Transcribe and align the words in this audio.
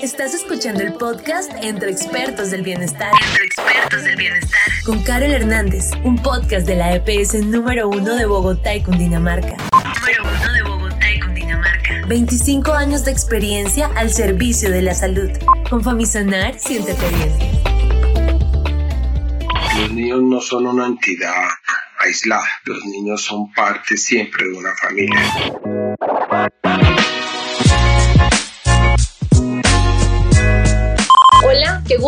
Estás 0.00 0.34
escuchando 0.34 0.82
el 0.82 0.94
podcast 0.94 1.50
Entre 1.62 1.90
Expertos 1.90 2.50
del 2.50 2.62
Bienestar. 2.62 3.10
Entre 3.28 3.44
Expertos 3.44 4.04
del 4.04 4.16
Bienestar. 4.16 4.60
Con 4.84 5.02
Carol 5.02 5.30
Hernández, 5.30 5.90
un 6.04 6.16
podcast 6.22 6.66
de 6.66 6.76
la 6.76 6.94
EPS 6.94 7.34
número 7.44 7.88
uno 7.88 8.14
de 8.14 8.26
Bogotá 8.26 8.74
y 8.74 8.82
Cundinamarca. 8.82 9.56
Número 9.72 10.22
uno 10.22 10.52
de 10.52 10.62
Bogotá 10.62 11.12
y 11.12 11.20
Cundinamarca. 11.20 12.06
25 12.08 12.72
años 12.72 13.04
de 13.04 13.12
experiencia 13.12 13.90
al 13.96 14.10
servicio 14.10 14.70
de 14.70 14.82
la 14.82 14.94
salud. 14.94 15.30
Con 15.68 15.82
Famisanar, 15.82 16.58
siéntete 16.58 17.08
bien. 17.08 17.32
Los 19.80 19.92
niños 19.92 20.22
no 20.22 20.40
son 20.40 20.66
una 20.66 20.86
entidad 20.86 21.48
aislada. 21.98 22.48
Los 22.64 22.84
niños 22.84 23.22
son 23.22 23.52
parte 23.52 23.96
siempre 23.96 24.48
de 24.48 24.52
una 24.52 24.74
familia. 24.80 25.20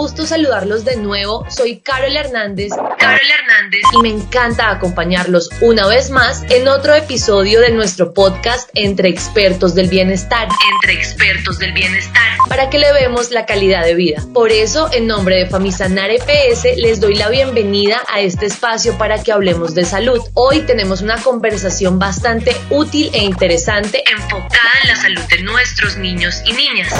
Gusto 0.08 0.26
saludarlos 0.26 0.86
de 0.86 0.96
nuevo. 0.96 1.44
Soy 1.50 1.80
Carol 1.80 2.16
Hernández. 2.16 2.72
Carol 2.98 3.20
Hernández. 3.30 3.82
Y 3.92 3.98
me 3.98 4.08
encanta 4.08 4.70
acompañarlos 4.70 5.50
una 5.60 5.86
vez 5.86 6.08
más 6.08 6.44
en 6.48 6.66
otro 6.66 6.94
episodio 6.94 7.60
de 7.60 7.72
nuestro 7.72 8.14
podcast 8.14 8.70
Entre 8.72 9.10
Expertos 9.10 9.74
del 9.74 9.90
Bienestar. 9.90 10.48
Entre 10.76 10.94
Expertos 10.94 11.58
del 11.58 11.74
Bienestar. 11.74 12.38
Para 12.48 12.70
que 12.70 12.78
le 12.78 12.90
vemos 12.94 13.30
la 13.32 13.44
calidad 13.44 13.84
de 13.84 13.96
vida. 13.96 14.24
Por 14.32 14.50
eso, 14.50 14.88
en 14.94 15.06
nombre 15.06 15.36
de 15.36 15.46
Famisanar 15.46 16.10
EPS, 16.10 16.78
les 16.78 17.00
doy 17.00 17.14
la 17.14 17.28
bienvenida 17.28 18.00
a 18.08 18.22
este 18.22 18.46
espacio 18.46 18.96
para 18.96 19.22
que 19.22 19.32
hablemos 19.32 19.74
de 19.74 19.84
salud. 19.84 20.20
Hoy 20.32 20.62
tenemos 20.62 21.02
una 21.02 21.22
conversación 21.22 21.98
bastante 21.98 22.56
útil 22.70 23.10
e 23.12 23.24
interesante 23.24 24.02
enfocada 24.10 24.70
en 24.84 24.88
la 24.88 24.96
salud 24.96 25.22
de 25.28 25.42
nuestros 25.42 25.98
niños 25.98 26.40
y 26.46 26.54
niñas. 26.54 26.94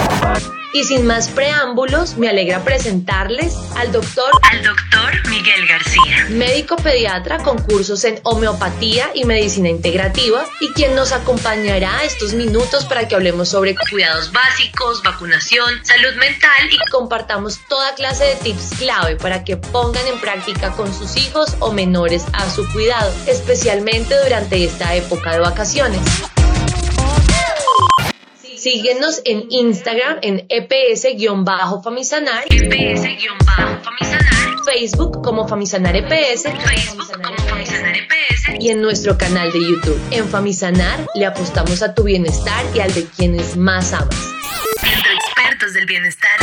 Y 0.71 0.83
sin 0.83 1.05
más 1.07 1.27
preámbulos, 1.29 2.17
me 2.17 2.29
alegra 2.29 2.63
presentarles 2.63 3.55
al 3.75 3.91
doctor, 3.91 4.29
al 4.51 4.63
doctor 4.63 5.29
Miguel 5.29 5.67
García, 5.67 6.27
médico 6.29 6.75
pediatra 6.75 7.39
con 7.39 7.57
cursos 7.57 8.03
en 8.03 8.19
homeopatía 8.23 9.09
y 9.15 9.25
medicina 9.25 9.69
integrativa 9.69 10.45
y 10.59 10.71
quien 10.73 10.93
nos 10.93 11.11
acompañará 11.11 12.03
estos 12.03 12.33
minutos 12.33 12.85
para 12.85 13.07
que 13.07 13.15
hablemos 13.15 13.49
sobre 13.49 13.75
cuidados 13.89 14.31
básicos, 14.31 15.01
vacunación, 15.01 15.83
salud 15.83 16.15
mental 16.19 16.69
y 16.71 16.91
compartamos 16.91 17.59
toda 17.67 17.95
clase 17.95 18.25
de 18.25 18.35
tips 18.35 18.69
clave 18.77 19.15
para 19.15 19.43
que 19.43 19.57
pongan 19.57 20.05
en 20.05 20.19
práctica 20.19 20.71
con 20.73 20.93
sus 20.93 21.17
hijos 21.17 21.55
o 21.59 21.71
menores 21.71 22.25
a 22.33 22.49
su 22.49 22.67
cuidado, 22.71 23.11
especialmente 23.25 24.15
durante 24.23 24.63
esta 24.63 24.93
época 24.95 25.31
de 25.31 25.39
vacaciones. 25.39 26.01
Síguenos 28.59 29.21
en 29.23 29.45
Instagram 29.49 30.17
en 30.21 30.45
EPS-Famisanar. 30.49 32.43
EPS-Famisanar. 32.49 34.65
Facebook 34.65 35.23
como 35.23 35.47
Famisanar 35.47 35.95
EPS. 35.95 36.43
Facebook 36.43 37.21
como 37.23 37.37
Famisanar 37.37 37.95
EPS. 37.95 38.59
Y 38.59 38.71
en 38.71 38.81
nuestro 38.81 39.17
canal 39.17 39.53
de 39.53 39.61
YouTube. 39.61 39.97
En 40.11 40.27
Famisanar 40.27 41.07
le 41.15 41.25
apostamos 41.25 41.81
a 41.81 41.95
tu 41.95 42.03
bienestar 42.03 42.65
y 42.75 42.81
al 42.81 42.93
de 42.93 43.05
quienes 43.05 43.55
más 43.55 43.93
amas. 43.93 44.29
Entre 44.83 45.13
expertos 45.13 45.73
del 45.73 45.85
bienestar. 45.85 46.37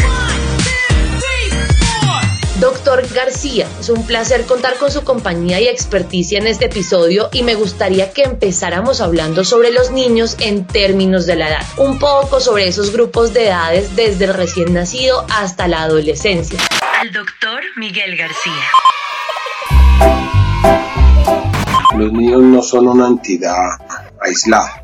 Doctor 2.60 3.06
García, 3.12 3.68
es 3.78 3.90
un 3.90 4.06
placer 4.06 4.46
contar 4.46 4.78
con 4.78 4.90
su 4.90 5.04
compañía 5.04 5.60
y 5.60 5.68
experticia 5.68 6.38
en 6.38 6.46
este 6.46 6.66
episodio 6.66 7.28
y 7.30 7.42
me 7.42 7.54
gustaría 7.54 8.12
que 8.12 8.22
empezáramos 8.22 9.02
hablando 9.02 9.44
sobre 9.44 9.72
los 9.72 9.90
niños 9.90 10.36
en 10.40 10.66
términos 10.66 11.26
de 11.26 11.36
la 11.36 11.48
edad, 11.48 11.66
un 11.76 11.98
poco 11.98 12.40
sobre 12.40 12.66
esos 12.66 12.92
grupos 12.92 13.34
de 13.34 13.48
edades 13.48 13.94
desde 13.94 14.24
el 14.24 14.32
recién 14.32 14.72
nacido 14.72 15.26
hasta 15.28 15.68
la 15.68 15.82
adolescencia. 15.82 16.58
Al 16.98 17.12
doctor 17.12 17.60
Miguel 17.76 18.16
García. 18.16 18.52
Los 21.94 22.12
niños 22.12 22.40
no 22.40 22.62
son 22.62 22.88
una 22.88 23.08
entidad 23.08 24.05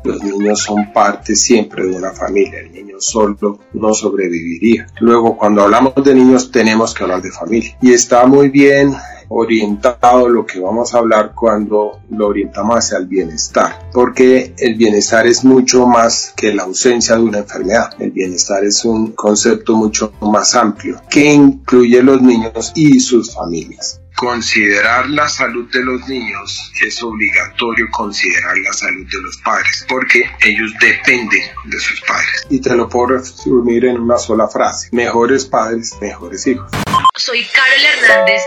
Los 0.03 0.23
niños 0.23 0.59
son 0.59 0.93
parte 0.93 1.35
siempre 1.35 1.85
de 1.85 1.95
una 1.95 2.11
familia. 2.11 2.59
El 2.59 2.71
niño 2.71 2.95
solo 2.99 3.59
no 3.73 3.93
sobreviviría. 3.93 4.87
Luego, 4.99 5.37
cuando 5.37 5.63
hablamos 5.63 5.93
de 5.95 6.15
niños, 6.15 6.51
tenemos 6.51 6.93
que 6.93 7.03
hablar 7.03 7.21
de 7.21 7.31
familia. 7.31 7.77
Y 7.81 7.91
está 7.91 8.25
muy 8.25 8.49
bien 8.49 8.95
orientado 9.27 10.29
lo 10.29 10.45
que 10.45 10.59
vamos 10.59 10.93
a 10.93 10.99
hablar 10.99 11.33
cuando 11.33 11.99
lo 12.09 12.27
orientamos 12.27 12.77
hacia 12.77 12.99
el 12.99 13.07
bienestar, 13.07 13.89
porque 13.91 14.53
el 14.57 14.75
bienestar 14.75 15.25
es 15.25 15.43
mucho 15.43 15.87
más 15.87 16.33
que 16.35 16.53
la 16.53 16.63
ausencia 16.63 17.15
de 17.15 17.23
una 17.23 17.39
enfermedad. 17.39 17.89
El 17.99 18.11
bienestar 18.11 18.63
es 18.63 18.85
un 18.85 19.13
concepto 19.13 19.75
mucho 19.75 20.13
más 20.21 20.55
amplio 20.55 21.01
que 21.09 21.33
incluye 21.33 22.01
los 22.03 22.21
niños 22.21 22.71
y 22.75 22.99
sus 22.99 23.33
familias 23.33 24.02
considerar 24.23 25.09
la 25.09 25.27
salud 25.27 25.69
de 25.69 25.83
los 25.83 26.07
niños 26.07 26.71
es 26.81 27.03
obligatorio 27.03 27.87
considerar 27.91 28.57
la 28.57 28.71
salud 28.71 29.05
de 29.05 29.21
los 29.21 29.35
padres 29.39 29.85
porque 29.89 30.23
ellos 30.45 30.71
dependen 30.79 31.41
de 31.65 31.79
sus 31.79 31.99
padres. 32.01 32.47
Y 32.49 32.61
te 32.61 32.73
lo 32.73 32.87
puedo 32.87 33.17
resumir 33.17 33.83
en 33.83 33.99
una 33.99 34.17
sola 34.17 34.47
frase. 34.47 34.87
Mejores 34.93 35.43
padres, 35.45 35.93
mejores 35.99 36.47
hijos. 36.47 36.71
Soy 37.17 37.43
Carol 37.43 37.85
Hernández. 37.85 38.43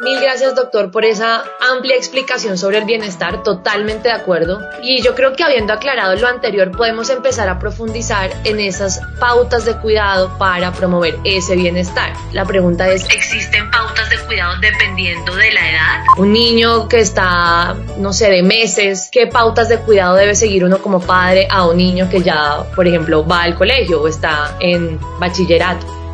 Mil 0.00 0.20
gracias, 0.20 0.54
doctor, 0.54 0.92
por 0.92 1.04
esa 1.04 1.42
amplia 1.72 1.96
explicación 1.96 2.56
sobre 2.56 2.78
el 2.78 2.84
bienestar, 2.84 3.42
totalmente 3.42 4.06
de 4.06 4.14
acuerdo. 4.14 4.60
Y 4.80 5.02
yo 5.02 5.16
creo 5.16 5.32
que 5.32 5.42
habiendo 5.42 5.72
aclarado 5.72 6.14
lo 6.14 6.28
anterior, 6.28 6.70
podemos 6.70 7.10
empezar 7.10 7.48
a 7.48 7.58
profundizar 7.58 8.30
en 8.44 8.60
esas 8.60 9.00
pautas 9.18 9.64
de 9.64 9.76
cuidado 9.78 10.38
para 10.38 10.72
promover 10.72 11.18
ese 11.24 11.56
bienestar. 11.56 12.12
La 12.32 12.44
pregunta 12.44 12.88
es, 12.88 13.06
¿existen 13.06 13.68
pautas 13.72 14.08
de 14.08 14.18
cuidado 14.18 14.54
dependiendo 14.60 15.34
de 15.34 15.50
la 15.50 15.68
edad? 15.68 16.04
Un 16.16 16.32
niño 16.32 16.88
que 16.88 17.00
está, 17.00 17.74
no 17.96 18.12
sé, 18.12 18.30
de 18.30 18.44
meses, 18.44 19.08
¿qué 19.10 19.26
pautas 19.26 19.68
de 19.68 19.78
cuidado 19.78 20.14
debe 20.14 20.36
seguir 20.36 20.64
uno 20.64 20.78
como 20.78 21.00
padre 21.00 21.48
a 21.50 21.66
un 21.66 21.76
niño 21.76 22.08
que 22.08 22.22
ya, 22.22 22.62
por 22.76 22.86
ejemplo, 22.86 23.26
va 23.26 23.42
al 23.42 23.56
colegio 23.56 24.00
o 24.00 24.06
está 24.06 24.56
en 24.60 25.00
bachillerato? 25.18 26.07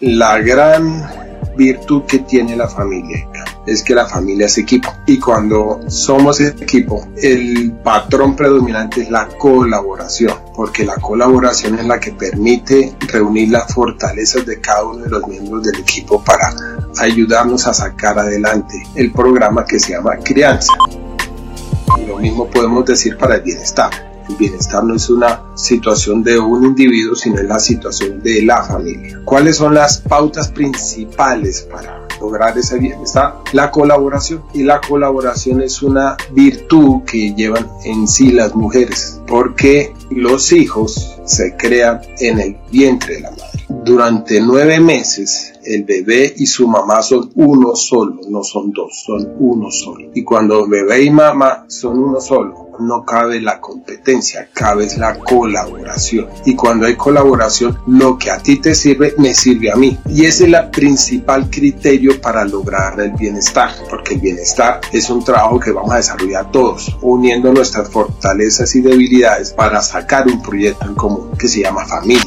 La 0.00 0.38
gran 0.38 1.10
virtud 1.56 2.04
que 2.04 2.20
tiene 2.20 2.54
la 2.54 2.68
familia 2.68 3.28
es 3.66 3.82
que 3.82 3.96
la 3.96 4.06
familia 4.06 4.46
es 4.46 4.56
equipo 4.56 4.94
y 5.06 5.18
cuando 5.18 5.80
somos 5.88 6.40
equipo 6.40 7.08
el 7.20 7.72
patrón 7.82 8.36
predominante 8.36 9.02
es 9.02 9.10
la 9.10 9.26
colaboración 9.26 10.34
porque 10.54 10.84
la 10.84 10.94
colaboración 10.96 11.80
es 11.80 11.84
la 11.84 11.98
que 11.98 12.12
permite 12.12 12.94
reunir 13.08 13.50
las 13.50 13.74
fortalezas 13.74 14.46
de 14.46 14.60
cada 14.60 14.84
uno 14.84 15.02
de 15.02 15.10
los 15.10 15.26
miembros 15.26 15.64
del 15.64 15.80
equipo 15.80 16.22
para 16.22 16.54
ayudarnos 16.98 17.66
a 17.66 17.74
sacar 17.74 18.20
adelante 18.20 18.80
el 18.94 19.10
programa 19.10 19.64
que 19.64 19.80
se 19.80 19.92
llama 19.92 20.16
crianza. 20.18 20.72
Lo 22.06 22.18
mismo 22.18 22.48
podemos 22.48 22.84
decir 22.84 23.18
para 23.18 23.36
el 23.36 23.42
bienestar 23.42 24.07
el 24.28 24.36
bienestar 24.36 24.84
no 24.84 24.94
es 24.94 25.08
una 25.10 25.42
situación 25.54 26.22
de 26.22 26.38
un 26.38 26.64
individuo, 26.64 27.14
sino 27.14 27.38
es 27.40 27.46
la 27.46 27.58
situación 27.58 28.22
de 28.22 28.42
la 28.42 28.62
familia. 28.62 29.20
¿Cuáles 29.24 29.56
son 29.56 29.74
las 29.74 29.98
pautas 29.98 30.48
principales 30.48 31.62
para 31.70 32.06
lograr 32.20 32.56
ese 32.58 32.78
bienestar? 32.78 33.36
La 33.52 33.70
colaboración. 33.70 34.42
Y 34.54 34.62
la 34.62 34.80
colaboración 34.80 35.62
es 35.62 35.82
una 35.82 36.16
virtud 36.32 37.02
que 37.04 37.34
llevan 37.34 37.68
en 37.84 38.06
sí 38.06 38.32
las 38.32 38.54
mujeres, 38.54 39.20
porque 39.26 39.94
los 40.10 40.52
hijos 40.52 41.16
se 41.24 41.56
crean 41.56 42.00
en 42.18 42.40
el 42.40 42.56
vientre 42.70 43.16
de 43.16 43.20
la 43.20 43.30
madre. 43.30 43.44
Durante 43.84 44.40
nueve 44.40 44.80
meses 44.80 45.52
el 45.62 45.84
bebé 45.84 46.32
y 46.36 46.46
su 46.46 46.66
mamá 46.66 47.02
son 47.02 47.30
uno 47.34 47.76
solo, 47.76 48.20
no 48.28 48.42
son 48.42 48.72
dos, 48.72 49.02
son 49.04 49.34
uno 49.38 49.70
solo. 49.70 50.10
Y 50.14 50.24
cuando 50.24 50.66
bebé 50.66 51.02
y 51.02 51.10
mamá 51.10 51.66
son 51.68 51.98
uno 51.98 52.20
solo, 52.20 52.67
no 52.80 53.04
cabe 53.04 53.40
la 53.40 53.60
competencia, 53.60 54.48
cabe 54.52 54.88
la 54.96 55.18
colaboración. 55.18 56.28
Y 56.44 56.54
cuando 56.54 56.86
hay 56.86 56.96
colaboración, 56.96 57.78
lo 57.86 58.18
que 58.18 58.30
a 58.30 58.38
ti 58.38 58.56
te 58.56 58.74
sirve, 58.74 59.14
me 59.18 59.34
sirve 59.34 59.70
a 59.70 59.76
mí. 59.76 59.98
Y 60.08 60.24
ese 60.24 60.46
es 60.46 60.54
el 60.54 60.70
principal 60.70 61.50
criterio 61.50 62.20
para 62.20 62.44
lograr 62.44 62.98
el 63.00 63.12
bienestar, 63.12 63.70
porque 63.88 64.14
el 64.14 64.20
bienestar 64.20 64.80
es 64.92 65.10
un 65.10 65.24
trabajo 65.24 65.58
que 65.60 65.72
vamos 65.72 65.92
a 65.92 65.96
desarrollar 65.96 66.50
todos, 66.50 66.96
uniendo 67.02 67.52
nuestras 67.52 67.88
fortalezas 67.88 68.74
y 68.74 68.80
debilidades 68.80 69.52
para 69.52 69.80
sacar 69.82 70.26
un 70.26 70.42
proyecto 70.42 70.86
en 70.86 70.94
común 70.94 71.30
que 71.38 71.48
se 71.48 71.62
llama 71.62 71.86
familia 71.86 72.24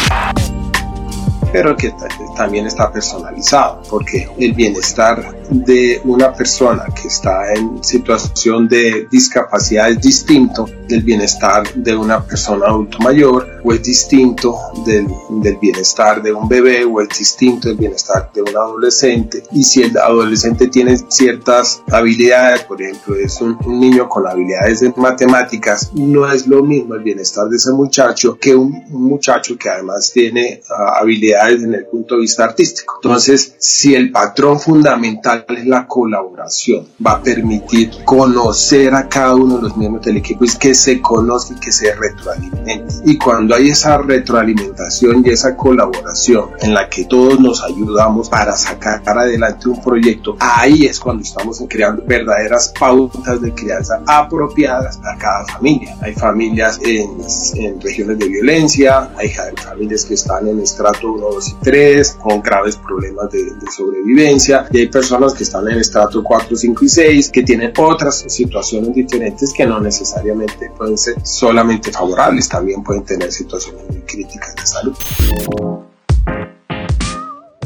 pero 1.52 1.76
que 1.76 1.94
también 2.36 2.66
está 2.66 2.92
personalizado, 2.92 3.82
porque 3.90 4.30
el 4.40 4.54
bienestar 4.54 5.41
de 5.52 6.02
una 6.06 6.34
persona 6.34 6.86
que 6.86 7.08
está 7.08 7.54
en 7.54 7.84
situación 7.84 8.68
de 8.68 9.08
discapacidad 9.12 9.90
es 9.90 10.02
distinto 10.02 10.66
del 10.88 11.04
bienestar 11.04 11.72
de 11.74 11.96
una 11.96 12.24
persona 12.24 12.68
adulto 12.68 12.98
mayor 13.00 13.60
o 13.64 13.74
es 13.74 13.84
distinto 13.84 14.58
del, 14.86 15.08
del 15.30 15.58
bienestar 15.58 16.22
de 16.22 16.34
un 16.34 16.48
bebé 16.48 16.86
o 16.86 17.02
es 17.02 17.10
distinto 17.10 17.68
del 17.68 17.78
bienestar 17.78 18.32
de 18.34 18.42
un 18.42 18.56
adolescente 18.56 19.44
y 19.52 19.64
si 19.64 19.84
el 19.84 19.98
adolescente 19.98 20.68
tiene 20.68 20.98
ciertas 21.10 21.84
habilidades, 21.92 22.64
por 22.64 22.82
ejemplo, 22.82 23.16
es 23.16 23.40
un, 23.42 23.58
niño 23.66 24.08
con 24.08 24.28
habilidades 24.28 24.82
de 24.82 24.94
matemáticas, 24.96 25.92
no 25.94 26.32
es 26.32 26.48
lo 26.48 26.64
mismo 26.64 26.96
el 26.96 27.02
bienestar 27.02 27.48
de 27.48 27.58
ese 27.58 27.72
muchacho 27.72 28.38
que 28.38 28.56
un, 28.56 28.84
muchacho 28.90 29.58
que 29.58 29.70
además 29.70 30.12
tiene 30.12 30.62
ah, 30.70 31.00
habilidades 31.00 31.64
en 31.64 31.74
el 31.74 31.86
punto 31.86 32.16
de 32.16 32.22
vista 32.22 32.44
artístico. 32.44 33.00
Entonces, 33.02 33.56
si 33.58 33.96
el 33.96 34.12
patrón 34.12 34.60
fundamental 34.60 35.41
es 35.50 35.66
la 35.66 35.88
colaboración, 35.88 36.88
va 37.06 37.14
a 37.14 37.22
permitir 37.22 37.92
conocer 38.06 38.94
a 38.94 39.08
cada 39.08 39.36
uno 39.36 39.58
de 39.58 39.64
los 39.64 39.78
miembros 39.78 40.06
del 40.06 40.18
equipo 40.18 40.46
y 40.46 40.50
que 40.58 40.74
se 40.74 41.02
conozca 41.02 41.56
y 41.56 41.60
que 41.60 41.72
se 41.72 41.94
retroalimente. 41.96 42.94
Y 43.06 43.18
cuando 43.18 43.56
hay 43.56 43.70
esa 43.70 43.98
retroalimentación 43.98 45.24
y 45.26 45.30
esa 45.30 45.56
colaboración 45.56 46.50
en 46.62 46.74
la 46.74 46.90
que 46.90 47.06
todos 47.06 47.40
nos 47.40 47.64
ayudamos 47.64 48.30
para 48.30 48.54
sacar 48.54 49.02
adelante 49.18 49.70
un 49.70 49.82
proyecto, 49.82 50.36
ahí 50.40 50.86
es 50.86 51.00
cuando 51.00 51.24
estamos 51.24 51.62
creando 51.70 52.04
verdaderas 52.06 52.74
pautas 52.80 53.42
de 53.42 53.54
crianza 53.54 54.02
apropiadas 54.08 55.00
a 55.04 55.18
cada 55.18 55.46
familia. 55.46 55.96
Hay 56.02 56.14
familias 56.14 56.80
en, 56.84 57.10
en 57.56 57.82
regiones 57.82 58.20
de 58.20 58.28
violencia, 58.28 59.10
hay 59.18 59.30
familias 59.56 60.06
que 60.06 60.14
están 60.16 60.48
en 60.48 60.60
estrato 60.60 61.12
1, 61.12 61.28
2 61.34 61.50
y 61.50 61.56
3 61.64 62.18
con 62.22 62.42
graves 62.42 62.78
problemas 62.78 63.32
de, 63.32 63.44
de 63.44 63.72
sobrevivencia 63.72 64.68
y 64.72 64.80
hay 64.80 64.88
personas 64.88 65.31
que 65.34 65.44
están 65.44 65.68
en 65.70 65.80
estrato 65.80 66.24
4, 66.24 66.56
5 66.56 66.86
y 66.86 66.90
6 66.90 67.30
que 67.32 67.44
tienen 67.44 67.74
otras 67.78 68.26
situaciones 68.28 68.94
diferentes 68.94 69.54
que 69.54 69.66
no 69.66 69.80
necesariamente 69.80 70.72
pueden 70.78 70.98
ser 70.98 71.16
solamente 71.24 71.92
favorables, 71.92 72.50
también 72.50 72.84
pueden 72.84 73.04
tener 73.04 73.32
situaciones 73.32 73.84
muy 73.90 74.02
críticas 74.02 74.56
de 74.56 74.66
salud. 74.66 74.96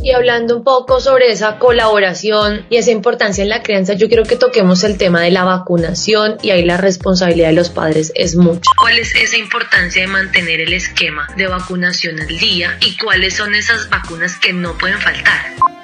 Y 0.05 0.11
hablando 0.11 0.55
un 0.55 0.63
poco 0.63 1.01
sobre 1.01 1.31
esa 1.31 1.57
colaboración 1.57 2.67
y 2.69 2.77
esa 2.77 2.91
importancia 2.91 3.41
en 3.41 3.49
la 3.49 3.63
crianza, 3.63 3.93
yo 3.93 4.07
quiero 4.07 4.21
que 4.21 4.35
toquemos 4.35 4.83
el 4.83 4.99
tema 4.99 5.19
de 5.19 5.31
la 5.31 5.45
vacunación 5.45 6.37
y 6.43 6.51
ahí 6.51 6.63
la 6.63 6.77
responsabilidad 6.77 7.47
de 7.47 7.55
los 7.55 7.71
padres 7.71 8.11
es 8.13 8.35
mucho. 8.35 8.69
¿Cuál 8.77 8.99
es 8.99 9.15
esa 9.15 9.35
importancia 9.35 10.03
de 10.03 10.07
mantener 10.07 10.61
el 10.61 10.73
esquema 10.73 11.27
de 11.35 11.47
vacunación 11.47 12.19
al 12.19 12.37
día 12.37 12.77
y 12.81 12.95
cuáles 12.97 13.33
son 13.33 13.55
esas 13.55 13.89
vacunas 13.89 14.37
que 14.37 14.53
no 14.53 14.77
pueden 14.77 14.99
faltar? 14.99 15.74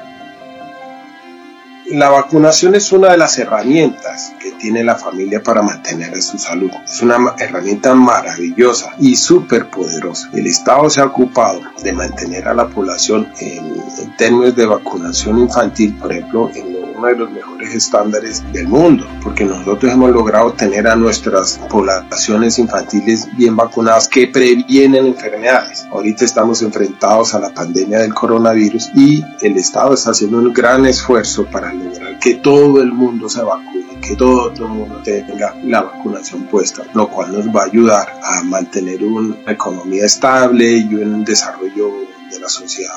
La 1.92 2.10
vacunación 2.10 2.74
es 2.76 2.94
una 2.94 3.10
de 3.12 3.18
las 3.18 3.38
herramientas 3.38 4.34
que 4.40 4.54
tiene 4.54 4.82
la 4.82 4.96
familia 4.96 5.44
para 5.44 5.62
mantener 5.62 6.22
su 6.22 6.38
salud. 6.38 6.72
Es 6.86 7.02
una 7.02 7.18
herramienta 7.38 7.94
maravillosa 7.94 8.96
y 8.98 9.18
súper 9.18 9.70
poderosa. 9.70 10.30
El 10.34 10.48
Estado 10.48 10.90
se 10.90 11.02
ha 11.02 11.06
ocupado 11.06 11.60
de 11.84 11.92
mantener 11.92 12.48
a 12.48 12.54
la 12.54 12.70
población 12.70 13.28
en, 13.42 14.16
términos 14.18 14.56
de 14.56 14.68
vacunación 14.68 15.40
infantil, 15.40 15.98
por 15.98 16.14
ejemplo, 16.14 16.50
en 16.56 16.91
uno 17.02 17.10
de 17.10 17.16
los 17.18 17.32
mejores 17.32 17.74
estándares 17.74 18.44
del 18.54 18.68
mundo, 18.68 19.08
porque 19.24 19.44
nosotros 19.44 19.92
hemos 19.92 20.12
logrado 20.12 20.54
tener 20.54 20.88
a 20.88 20.96
nuestras 20.96 21.60
poblaciones 21.70 22.60
infantiles 22.60 23.28
bien 23.36 23.56
vacunadas 23.56 24.08
que 24.08 24.28
previenen 24.28 25.08
enfermedades. 25.08 25.88
Ahorita 25.92 26.26
estamos 26.26 26.62
enfrentados 26.62 27.34
a 27.34 27.40
la 27.40 27.52
pandemia 27.54 28.00
del 28.00 28.14
coronavirus 28.14 28.92
y 28.94 29.24
el 29.42 29.58
Estado 29.58 29.96
está 29.96 30.12
haciendo 30.12 30.38
un 30.38 30.54
gran 30.54 30.86
esfuerzo 30.86 31.46
para 31.46 31.74
lograr 31.74 32.20
que 32.20 32.36
todo 32.36 32.82
el 32.82 32.92
mundo 32.92 33.28
se 33.30 33.42
vacune, 33.42 34.00
que 34.00 34.16
todo, 34.16 34.52
el 34.54 34.62
mundo 34.62 35.02
tenga 35.04 35.56
la 35.64 35.82
vacunación 35.82 36.44
puesta, 36.44 36.84
lo 36.94 37.10
cual 37.10 37.34
nos 37.34 37.48
va 37.48 37.64
a 37.64 37.66
ayudar 37.66 38.20
a 38.24 38.44
mantener 38.44 39.04
una 39.04 39.52
economía 39.52 40.06
estable 40.06 40.78
y 40.78 40.94
un 40.94 41.26
desarrollo 41.26 41.92
de 42.30 42.40
la 42.40 42.48
sociedad 42.48 42.94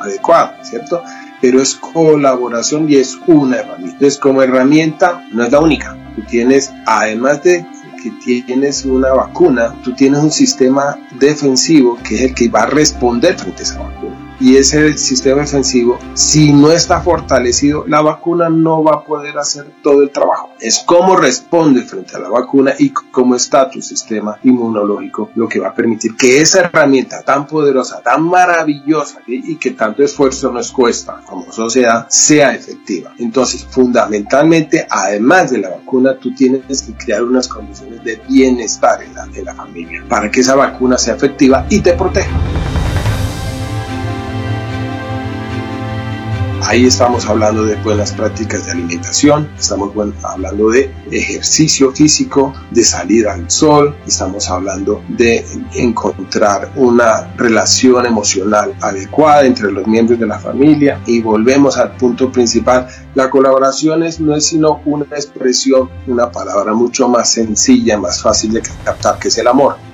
adecuado, 0.00 0.52
¿cierto? 0.62 1.02
Pero 1.42 1.60
es 1.60 1.74
colaboración 1.74 2.90
y 2.90 2.96
es 2.96 3.18
una 3.26 3.56
herramienta. 3.56 3.92
Entonces, 3.92 4.18
como 4.18 4.42
herramienta, 4.42 5.26
no 5.30 5.44
es 5.44 5.52
la 5.52 5.60
única. 5.60 5.98
Tú 6.16 6.22
tienes, 6.22 6.72
además 6.86 7.42
de 7.42 7.66
que 8.02 8.42
tienes 8.42 8.84
una 8.86 9.12
vacuna, 9.12 9.74
tú 9.84 9.94
tienes 9.94 10.20
un 10.20 10.32
sistema 10.32 10.98
defensivo 11.18 11.98
que 12.02 12.14
es 12.14 12.20
el 12.22 12.34
que 12.34 12.48
va 12.48 12.62
a 12.62 12.66
responder 12.66 13.38
frente 13.38 13.60
a 13.60 13.64
esa 13.64 13.78
vacuna 13.78 14.01
y 14.42 14.56
ese 14.56 14.98
sistema 14.98 15.42
defensivo, 15.42 15.98
si 16.14 16.52
no 16.52 16.72
está 16.72 17.00
fortalecido, 17.00 17.84
la 17.86 18.02
vacuna 18.02 18.48
no 18.48 18.82
va 18.82 18.96
a 18.96 19.04
poder 19.04 19.38
hacer 19.38 19.66
todo 19.84 20.02
el 20.02 20.10
trabajo. 20.10 20.50
Es 20.58 20.82
cómo 20.84 21.14
responde 21.14 21.82
frente 21.82 22.16
a 22.16 22.18
la 22.18 22.28
vacuna 22.28 22.74
y 22.76 22.90
cómo 22.90 23.36
está 23.36 23.70
tu 23.70 23.80
sistema 23.80 24.38
inmunológico 24.42 25.30
lo 25.36 25.48
que 25.48 25.60
va 25.60 25.68
a 25.68 25.74
permitir 25.74 26.16
que 26.16 26.40
esa 26.40 26.60
herramienta 26.60 27.22
tan 27.22 27.46
poderosa, 27.46 28.00
tan 28.02 28.24
maravillosa 28.24 29.20
y 29.28 29.56
que 29.56 29.70
tanto 29.70 30.02
esfuerzo 30.02 30.50
nos 30.50 30.72
cuesta 30.72 31.20
como 31.24 31.52
sociedad 31.52 32.06
sea 32.08 32.52
efectiva. 32.52 33.14
Entonces, 33.18 33.64
fundamentalmente, 33.64 34.86
además 34.90 35.52
de 35.52 35.58
la 35.58 35.68
vacuna, 35.70 36.16
tú 36.18 36.34
tienes 36.34 36.82
que 36.82 36.94
crear 36.94 37.22
unas 37.22 37.46
condiciones 37.46 38.02
de 38.02 38.20
bienestar 38.28 39.04
en 39.04 39.14
la, 39.14 39.28
en 39.32 39.44
la 39.44 39.54
familia 39.54 40.04
para 40.08 40.30
que 40.32 40.40
esa 40.40 40.56
vacuna 40.56 40.98
sea 40.98 41.14
efectiva 41.14 41.64
y 41.70 41.78
te 41.78 41.92
proteja. 41.92 42.51
Ahí 46.64 46.86
estamos 46.86 47.26
hablando 47.26 47.64
de 47.64 47.74
buenas 47.82 48.12
prácticas 48.12 48.64
de 48.66 48.72
alimentación, 48.72 49.50
estamos 49.58 49.92
hablando 50.22 50.70
de 50.70 50.94
ejercicio 51.10 51.90
físico, 51.92 52.54
de 52.70 52.84
salir 52.84 53.26
al 53.26 53.50
sol, 53.50 53.96
estamos 54.06 54.48
hablando 54.48 55.02
de 55.08 55.44
encontrar 55.74 56.70
una 56.76 57.34
relación 57.36 58.06
emocional 58.06 58.74
adecuada 58.80 59.44
entre 59.44 59.72
los 59.72 59.86
miembros 59.88 60.20
de 60.20 60.26
la 60.26 60.38
familia 60.38 61.00
y 61.04 61.20
volvemos 61.20 61.76
al 61.76 61.96
punto 61.96 62.30
principal. 62.30 62.86
La 63.16 63.28
colaboración 63.28 64.04
no 64.20 64.36
es 64.36 64.46
sino 64.46 64.80
una 64.86 65.04
expresión, 65.04 65.90
una 66.06 66.30
palabra 66.30 66.72
mucho 66.74 67.08
más 67.08 67.32
sencilla, 67.32 67.98
más 67.98 68.22
fácil 68.22 68.52
de 68.52 68.62
captar, 68.84 69.18
que 69.18 69.28
es 69.28 69.36
el 69.36 69.48
amor. 69.48 69.91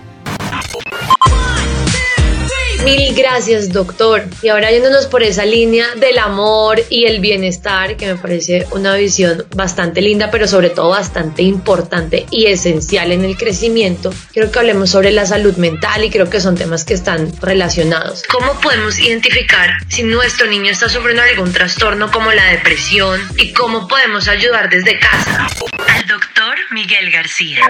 Mil 2.88 3.14
gracias, 3.14 3.70
doctor. 3.70 4.23
Y 4.40 4.49
ahora 4.49 4.70
yéndonos 4.70 5.06
por 5.08 5.23
esa 5.23 5.44
línea 5.44 5.94
del 5.96 6.19
amor 6.19 6.81
y 6.88 7.05
el 7.05 7.20
bienestar, 7.20 7.99
que 7.99 8.06
me 8.06 8.17
parece 8.17 8.67
una 8.70 8.94
visión 8.94 9.44
bastante 9.55 10.00
linda, 10.00 10.31
pero 10.31 10.49
sobre 10.49 10.70
todo 10.70 10.88
bastante 10.88 11.43
importante 11.43 12.25
y 12.31 12.46
esencial 12.46 13.12
en 13.12 13.26
el 13.26 13.37
crecimiento, 13.37 14.11
quiero 14.32 14.50
que 14.50 14.58
hablemos 14.58 14.88
sobre 14.88 15.11
la 15.11 15.26
salud 15.26 15.55
mental 15.58 16.02
y 16.02 16.08
creo 16.08 16.31
que 16.31 16.40
son 16.40 16.56
temas 16.56 16.85
que 16.85 16.94
están 16.94 17.31
relacionados. 17.43 18.23
¿Cómo 18.32 18.58
podemos 18.62 18.99
identificar 18.99 19.69
si 19.88 20.02
nuestro 20.02 20.46
niño 20.46 20.70
está 20.70 20.88
sufriendo 20.88 21.23
algún 21.23 21.52
trastorno 21.52 22.11
como 22.11 22.32
la 22.32 22.52
depresión 22.52 23.20
y 23.37 23.52
cómo 23.52 23.87
podemos 23.87 24.29
ayudar 24.29 24.70
desde 24.70 24.99
casa? 24.99 25.46
Al 25.88 26.06
doctor 26.06 26.56
Miguel 26.70 27.11
García. 27.11 27.61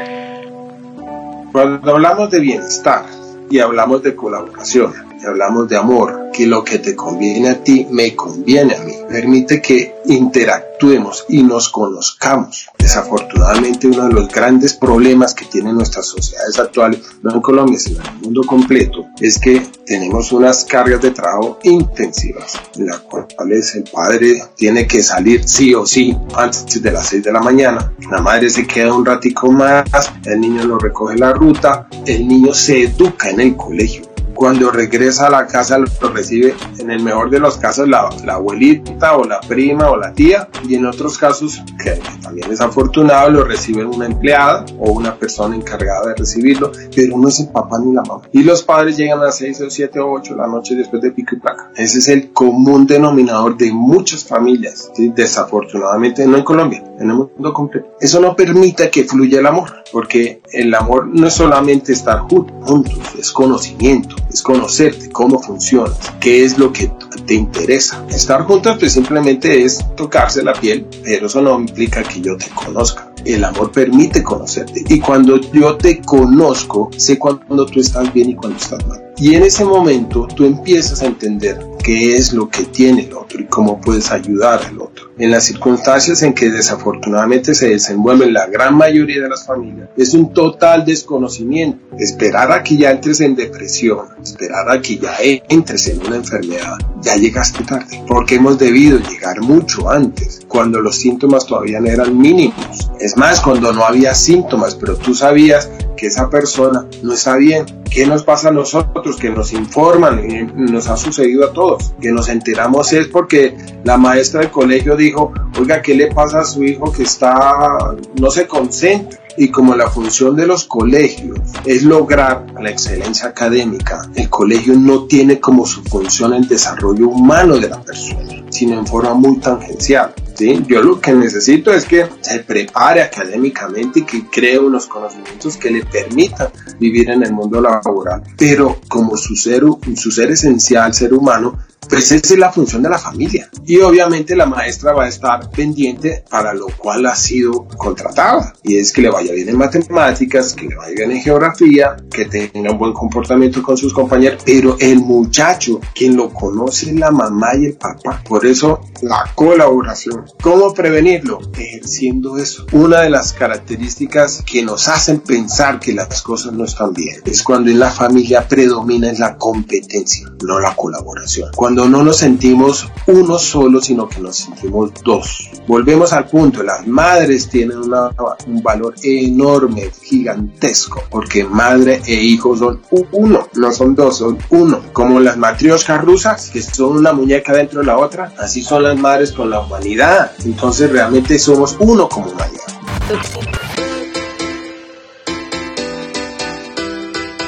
Cuando 1.51 1.91
hablamos 1.91 2.31
de 2.31 2.39
bienestar, 2.39 3.05
y 3.51 3.61
hablamos 3.61 4.03
de 4.03 4.15
colaboración, 4.15 4.93
hablamos 5.27 5.69
de 5.69 5.77
amor, 5.77 6.31
que 6.33 6.47
lo 6.47 6.65
que 6.65 6.79
te 6.79 6.95
conviene 6.95 7.49
a 7.49 7.63
ti 7.63 7.87
me 7.91 8.15
conviene 8.15 8.75
a 8.75 8.83
mí. 8.83 8.93
Permite 9.09 9.61
que 9.61 9.97
interactuemos 10.07 11.25
y 11.29 11.43
nos 11.43 11.69
conozcamos. 11.69 12.69
Desafortunadamente 12.79 13.87
uno 13.87 14.09
de 14.09 14.15
los 14.15 14.29
grandes 14.29 14.75
problemas 14.75 15.35
que 15.35 15.45
tienen 15.47 15.75
nuestras 15.75 16.07
sociedades 16.07 16.59
actuales, 16.59 17.01
no 17.23 17.35
en 17.35 17.41
Colombia, 17.41 17.79
sino 17.79 18.01
en 18.01 18.07
el 18.07 18.21
mundo 18.21 18.43
completo, 18.47 19.07
es 19.21 19.39
que 19.39 19.67
tenemos 19.85 20.33
unas 20.33 20.65
cargas 20.65 21.01
de 21.01 21.11
trabajo 21.11 21.59
intensivas, 21.63 22.61
en 22.77 22.87
las 22.87 22.99
cuales 22.99 23.75
el 23.75 23.85
padre 23.85 24.43
tiene 24.57 24.87
que 24.87 25.03
salir 25.03 25.49
sí 25.49 25.75
o 25.75 25.87
sí 25.87 26.17
antes 26.35 26.83
de 26.83 26.93
las 26.93 27.09
6 27.09 27.25
de 27.25 27.33
la 27.33 27.41
mañana, 27.41 27.93
la 28.11 28.21
madre 28.21 28.51
se 28.51 28.67
queda 28.67 28.93
un 28.93 29.05
ratico 29.05 29.51
más, 29.51 29.89
el 30.25 30.41
niño 30.41 30.65
lo 30.65 30.79
recoge 30.79 31.17
la 31.17 31.33
ruta, 31.33 31.89
el 32.07 32.29
niño 32.29 32.53
se 32.55 32.83
educa 32.85 33.31
en 33.31 33.41
el 33.41 33.57
colegio, 33.57 34.03
cuando 34.39 34.71
regresa 34.71 35.27
a 35.27 35.31
la 35.31 35.49
casa 35.49 35.79
lo 35.79 36.11
recibe 36.15 36.55
en 36.79 36.93
el 36.93 37.03
mejor 37.03 37.29
de 37.29 37.41
los 37.41 37.59
casos 37.59 37.89
la, 37.89 38.09
abuelita 38.29 39.17
o 39.17 39.25
la 39.25 39.41
prima 39.41 39.91
o 39.91 39.97
la 39.97 40.13
tía 40.13 40.49
y 40.67 40.77
en 40.77 40.87
otros 40.87 41.19
casos 41.19 41.61
que 41.83 42.01
también 42.23 42.53
es 42.53 42.61
afortunado 42.61 43.31
lo 43.31 43.43
recibe 43.43 43.85
una 43.85 44.07
empleada 44.07 44.65
o 44.79 44.93
una 44.93 45.17
persona 45.17 45.57
encargada 45.57 46.11
de 46.11 46.15
recibirlo 46.15 46.71
pero 46.95 47.19
no 47.19 47.27
es 47.27 47.41
el 47.41 47.49
papá 47.49 47.81
ni 47.85 47.93
la 47.93 48.03
mamá. 48.03 48.23
Y 48.31 48.45
los 48.45 48.63
padres 48.63 48.97
llegan 48.97 49.19
a 49.19 49.25
las 49.25 49.39
6 49.39 49.61
o 49.63 49.71
7 49.71 49.99
o 49.99 50.13
8 50.13 50.35
de 50.35 50.41
la 50.41 50.47
noche 50.47 50.77
después 50.77 51.03
de 51.03 51.11
pico 51.11 51.35
y 51.35 51.41
placa. 51.41 51.73
Ese 51.75 51.99
es 51.99 52.07
el 52.07 52.33
común 52.33 52.87
denominador 52.87 53.57
de 53.57 53.73
muchas 53.73 54.23
familias 54.23 54.93
desafortunadamente 54.97 56.25
no 56.29 56.37
en 56.37 56.45
Colombia 56.45 56.85
en 57.01 57.11
el 57.11 57.17
mundo 57.17 57.53
completo. 57.53 57.89
Eso 58.01 58.21
no 58.21 58.37
permite 58.37 58.89
que 58.89 59.03
fluya 59.03 59.41
el 59.41 59.47
amor 59.47 59.73
porque 59.93 60.43
el 60.53 60.73
amor 60.75 61.09
no 61.09 61.27
es 61.27 61.35
solamente 61.35 61.93
estar 61.93 62.21
juntos 62.21 62.99
es 63.19 63.33
conocimiento 63.33 64.15
es 64.31 64.43
conocerte, 64.43 65.11
cómo 65.11 65.41
funcionas, 65.41 66.13
qué 66.21 66.45
es 66.45 66.59
lo 66.59 66.73
que 66.73 66.91
te 67.27 67.35
interesa. 67.35 68.05
Estar 68.11 68.43
juntos 68.45 68.77
pues 68.79 68.93
simplemente 68.93 69.63
es 69.63 69.85
tocarse 69.97 70.43
la 70.43 70.53
piel, 70.53 70.87
pero 71.05 71.27
eso 71.27 71.41
no 71.41 71.59
implica 71.59 72.03
que 72.03 72.21
yo 72.21 72.37
te 72.37 72.49
conozca. 72.51 73.11
El 73.25 73.45
amor 73.45 73.73
permite 73.73 74.23
conocerte 74.23 74.85
y 74.89 75.01
cuando 75.01 75.41
yo 75.53 75.77
te 75.77 76.01
conozco, 76.03 76.91
sé 76.97 77.19
cuando 77.19 77.67
tú 77.67 77.81
estás 77.81 78.13
bien 78.13 78.31
y 78.31 78.35
cuando 78.35 78.59
estás 78.59 78.87
mal. 78.87 79.08
Y 79.21 79.35
en 79.35 79.43
ese 79.43 79.65
momento 79.65 80.29
tú 80.29 80.45
empiezas 80.45 81.03
a 81.03 81.07
entender 81.07 81.59
qué 81.83 82.17
es 82.17 82.33
lo 82.33 82.49
que 82.49 82.65
tiene 82.65 83.03
el 83.03 83.13
otro 83.15 83.41
y 83.41 83.47
cómo 83.47 83.81
puedes 83.81 84.11
ayudar 84.11 84.63
al 84.65 84.81
otro 84.81 85.09
en 85.19 85.31
las 85.31 85.45
circunstancias 85.45 86.23
en 86.23 86.33
que 86.33 86.51
desafortunadamente 86.51 87.55
se 87.55 87.69
desenvuelven 87.71 88.33
la 88.33 88.47
gran 88.47 88.77
mayoría 88.77 89.23
de 89.23 89.29
las 89.29 89.45
familias, 89.45 89.89
es 89.97 90.15
un 90.15 90.33
total 90.33 90.85
desconocimiento. 90.85 91.79
Esperar 91.99 92.53
a 92.53 92.63
que 92.63 92.77
ya 92.77 92.93
entres 92.93 93.21
en 93.21 93.35
depresión, 93.35 94.07
esperar 94.23 94.71
a 94.71 94.81
que 94.81 94.99
ya 94.99 95.17
entres 95.49 95.89
en 95.89 96.07
una 96.07 96.17
enfermedad, 96.17 96.79
ya 97.03 97.17
llegaste 97.17 97.65
tarde, 97.65 98.05
porque 98.07 98.37
hemos 98.37 98.59
debido 98.59 98.99
llegar 98.99 99.41
mucho 99.41 99.91
antes, 99.91 100.41
cuando 100.47 100.81
los 100.81 100.97
síntomas 100.97 101.47
todavía 101.47 101.81
no 101.81 101.89
eran 101.89 102.17
mínimos. 102.17 102.91
Es 103.01 103.17
más, 103.17 103.41
cuando 103.41 103.73
no 103.73 103.85
había 103.85 104.15
síntomas, 104.15 104.77
pero 104.77 104.97
tú 104.97 105.15
sabías 105.15 105.69
que 105.99 106.07
esa 106.07 106.31
persona 106.31 106.87
no 107.03 107.13
está 107.13 107.37
bien. 107.37 107.67
¿Qué 107.91 108.07
nos 108.07 108.23
pasa 108.23 108.49
a 108.49 108.53
nosotros? 108.53 109.17
Que 109.17 109.31
nos 109.31 109.53
informan, 109.53 110.31
y 110.31 110.45
nos 110.71 110.89
ha 110.89 110.97
sucedido 110.97 111.45
a 111.45 111.53
todos. 111.53 111.93
Que 112.01 112.13
nos 112.13 112.29
enteramos 112.29 112.93
es 112.93 113.09
porque 113.09 113.57
la 113.85 113.99
maestra 113.99 114.41
del 114.41 114.51
colegio 114.51 114.97
dijo, 114.97 115.33
oiga, 115.59 115.83
¿qué 115.83 115.95
le 115.95 116.07
pasa 116.07 116.41
a 116.41 116.45
su 116.45 116.63
hijo 116.63 116.93
que 116.93 117.03
está, 117.03 117.97
no 118.19 118.31
se 118.31 118.47
concentra? 118.47 119.19
y 119.41 119.51
como 119.51 119.77
la 119.77 119.89
función 119.89 120.35
de 120.35 120.49
los 120.49 120.65
colegios 120.65 121.39
es 121.65 121.85
lograr 121.85 122.45
la 122.61 122.71
excelencia 122.71 123.29
académica, 123.29 124.03
el 124.17 124.29
colegio 124.29 124.75
no 124.75 125.05
tiene 125.05 125.39
como 125.39 125.65
su 125.65 125.85
función 125.85 126.35
el 126.35 126.49
desarrollo 126.49 127.09
humano 127.09 127.57
de 127.57 127.69
la 127.69 127.81
persona, 127.81 128.45
sino 128.51 128.77
en 128.77 128.85
forma 128.85 129.15
muy 129.15 129.39
tangencial. 129.39 130.13
¿Sí? 130.39 130.63
Yo 130.69 130.83
lo 130.83 131.01
que 131.01 131.13
necesito 131.13 131.73
es 131.73 131.85
que 131.85 132.07
se 132.21 132.39
prepare 132.41 133.03
académicamente 133.03 134.01
y 134.01 134.05
que 134.05 134.27
cree 134.31 134.59
unos 134.59 134.87
conocimientos 134.87 135.57
que 135.57 135.71
le 135.71 135.85
permitan 135.85 136.49
vivir 136.79 137.11
en 137.11 137.25
el 137.25 137.33
mundo 137.33 137.61
laboral, 137.61 138.23
pero 138.37 138.81
como 138.89 139.17
su 139.17 139.35
ser, 139.35 139.65
su 139.97 140.11
ser 140.11 140.31
esencial, 140.31 140.95
ser 140.95 141.13
humano, 141.13 141.59
pues 141.89 142.13
esa 142.13 142.35
es 142.35 142.39
la 142.39 142.53
función 142.53 142.83
de 142.83 142.91
la 142.91 142.99
familia. 142.99 143.49
Y 143.67 143.79
obviamente 143.79 144.37
la 144.37 144.47
maestra 144.47 144.93
va 144.93 145.05
a 145.05 145.09
estar 145.09 145.51
pendiente 145.51 146.25
para 146.29 146.53
lo 146.53 146.67
cual 146.67 147.07
ha 147.07 147.15
sido 147.15 147.67
contratada. 147.77 148.55
Y 148.63 148.77
es 148.77 148.93
que 148.93 149.03
le 149.03 149.11
vaya 149.11 149.33
bien 149.33 149.49
en 149.49 149.57
matemáticas, 149.57 150.55
que 150.55 150.67
le 150.69 150.77
vaya 150.77 150.95
bien 150.95 151.13
en 151.13 151.23
geografía, 151.23 151.97
que 152.11 152.27
tenga 152.27 152.73
un 152.73 152.79
buen 152.79 152.93
comportamiento 152.93 153.63
con 153.63 153.77
sus 153.77 153.95
compañeros. 153.95 154.43
Pero 154.45 154.77
el 154.79 154.99
muchacho, 155.01 155.81
quien 155.95 156.17
lo 156.17 156.31
conoce 156.31 156.93
la 156.93 157.11
mamá 157.11 157.57
y 157.57 157.67
el 157.67 157.75
papá. 157.75 158.23
Por 158.27 158.45
eso 158.45 158.81
la 159.03 159.25
colaboración. 159.35 160.27
¿Cómo 160.43 160.73
prevenirlo? 160.73 161.41
Ejerciendo 161.57 162.39
eso. 162.39 162.67
Una 162.73 163.01
de 163.01 163.11
las 163.11 163.33
características 163.33 164.43
que 164.43 164.63
nos 164.63 164.89
hacen 164.89 165.21
pensar 165.21 165.81
que 165.81 165.93
las 165.93 166.23
cosas 166.23 166.53
no 166.53 166.65
están 166.65 166.93
bien 166.93 167.23
es 167.25 167.43
cuando 167.43 167.71
en 167.71 167.79
la 167.79 167.91
familia 167.91 168.47
predomina 168.47 169.11
es 169.11 169.19
la 169.19 169.37
competencia, 169.37 170.29
no 170.45 170.61
la 170.61 170.75
colaboración. 170.75 171.51
Cuando 171.55 171.89
no 171.89 172.03
nos 172.03 172.19
sentimos 172.19 172.89
uno 173.07 173.39
solo, 173.39 173.81
sino 173.81 174.09
que 174.09 174.21
nos 174.21 174.37
sentimos 174.37 174.93
dos. 175.05 175.51
Volvemos 175.67 176.13
al 176.13 176.27
punto, 176.27 176.63
las 176.63 176.87
madres 176.87 177.49
tienen 177.49 177.79
un 177.79 178.63
valor 178.63 178.95
enorme, 179.03 179.91
gigantesco, 180.03 181.03
porque 181.11 181.45
madre 181.45 182.01
e 182.07 182.15
hijo 182.15 182.57
son 182.57 182.81
uno, 183.13 183.49
no 183.55 183.73
son 183.73 183.95
dos, 183.95 184.19
son 184.19 184.39
uno. 184.51 184.81
Como 184.93 185.21
las 185.21 185.37
matrioscas 185.37 186.03
rusas, 186.05 186.51
que 186.51 186.63
son 186.63 186.97
una 186.97 187.13
muñeca 187.13 187.53
dentro 187.53 187.81
de 187.81 187.87
la 187.87 187.99
otra, 187.99 188.33
así 188.39 188.63
son 188.63 188.83
las 188.83 188.99
madres 188.99 189.33
con 189.33 189.51
la 189.51 189.61
humanidad. 189.61 190.18
Entonces 190.45 190.91
realmente 190.91 191.39
somos 191.39 191.77
uno 191.79 192.09
como 192.09 192.31
humanidad. 192.31 192.63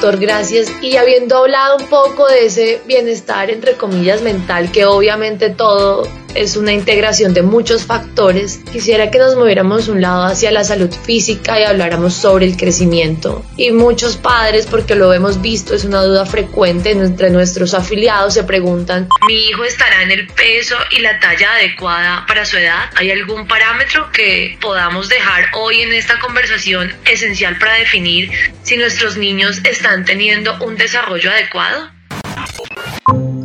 Doctor, 0.00 0.18
gracias. 0.18 0.72
Y 0.80 0.96
habiendo 0.96 1.36
hablado 1.36 1.76
un 1.76 1.86
poco 1.86 2.26
de 2.26 2.46
ese 2.46 2.80
bienestar, 2.86 3.50
entre 3.50 3.74
comillas, 3.74 4.22
mental, 4.22 4.72
que 4.72 4.86
obviamente 4.86 5.50
todo 5.50 6.04
es 6.34 6.56
una 6.56 6.72
integración 6.72 7.34
de 7.34 7.42
muchos 7.42 7.84
factores, 7.84 8.60
quisiera 8.72 9.10
que 9.10 9.18
nos 9.18 9.36
moviéramos 9.36 9.88
un 9.88 10.00
lado 10.00 10.24
hacia 10.24 10.50
la 10.50 10.64
salud 10.64 10.90
física 11.04 11.58
y 11.60 11.64
habláramos 11.64 12.14
sobre 12.14 12.46
el 12.46 12.56
crecimiento. 12.56 13.44
Y 13.56 13.72
muchos 13.72 14.16
padres, 14.16 14.66
porque 14.66 14.94
lo 14.94 15.12
hemos 15.12 15.40
visto, 15.40 15.74
es 15.74 15.84
una 15.84 16.02
duda 16.02 16.26
frecuente 16.26 16.90
entre 16.90 17.30
nuestros 17.30 17.74
afiliados, 17.74 18.34
se 18.34 18.44
preguntan, 18.44 19.08
¿mi 19.26 19.48
hijo 19.48 19.64
estará 19.64 20.02
en 20.02 20.10
el 20.10 20.26
peso 20.28 20.76
y 20.90 21.00
la 21.00 21.18
talla 21.20 21.54
adecuada 21.54 22.24
para 22.26 22.44
su 22.44 22.56
edad? 22.56 22.90
¿Hay 22.96 23.10
algún 23.10 23.46
parámetro 23.46 24.10
que 24.12 24.58
podamos 24.60 25.08
dejar 25.08 25.46
hoy 25.54 25.82
en 25.82 25.92
esta 25.92 26.18
conversación 26.18 26.92
esencial 27.04 27.58
para 27.58 27.74
definir 27.74 28.30
si 28.62 28.76
nuestros 28.76 29.16
niños 29.16 29.60
están 29.64 30.04
teniendo 30.04 30.56
un 30.64 30.76
desarrollo 30.76 31.30
adecuado? 31.30 31.90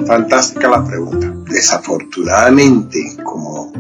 Fantástica 0.06 0.70
la 0.70 0.86
pregunta. 0.86 1.34
Desafortunadamente, 1.50 3.18
como 3.24 3.72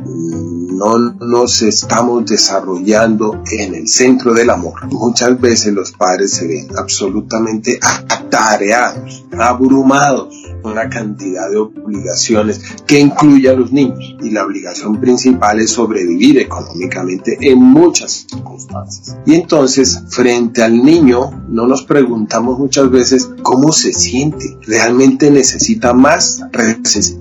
no 0.77 0.97
nos 0.97 1.61
estamos 1.61 2.25
desarrollando 2.25 3.41
en 3.51 3.75
el 3.75 3.87
centro 3.87 4.33
del 4.33 4.49
amor, 4.49 4.85
muchas 4.87 5.39
veces 5.39 5.73
los 5.73 5.91
padres 5.91 6.31
se 6.31 6.47
ven 6.47 6.67
absolutamente 6.77 7.79
atareados, 7.81 9.25
abrumados 9.37 10.45
una 10.69 10.89
cantidad 10.89 11.49
de 11.49 11.57
obligaciones 11.57 12.59
que 12.85 12.99
incluye 12.99 13.49
a 13.49 13.53
los 13.53 13.71
niños 13.71 14.15
y 14.21 14.31
la 14.31 14.45
obligación 14.45 14.99
principal 14.99 15.59
es 15.59 15.71
sobrevivir 15.71 16.39
económicamente 16.39 17.37
en 17.39 17.59
muchas 17.59 18.25
circunstancias. 18.29 19.17
Y 19.25 19.35
entonces, 19.35 20.03
frente 20.09 20.63
al 20.63 20.83
niño, 20.83 21.45
no 21.49 21.67
nos 21.67 21.83
preguntamos 21.83 22.59
muchas 22.59 22.89
veces 22.89 23.29
cómo 23.41 23.71
se 23.71 23.93
siente. 23.93 24.57
¿Realmente 24.63 25.29
necesita 25.31 25.93
más? 25.93 26.41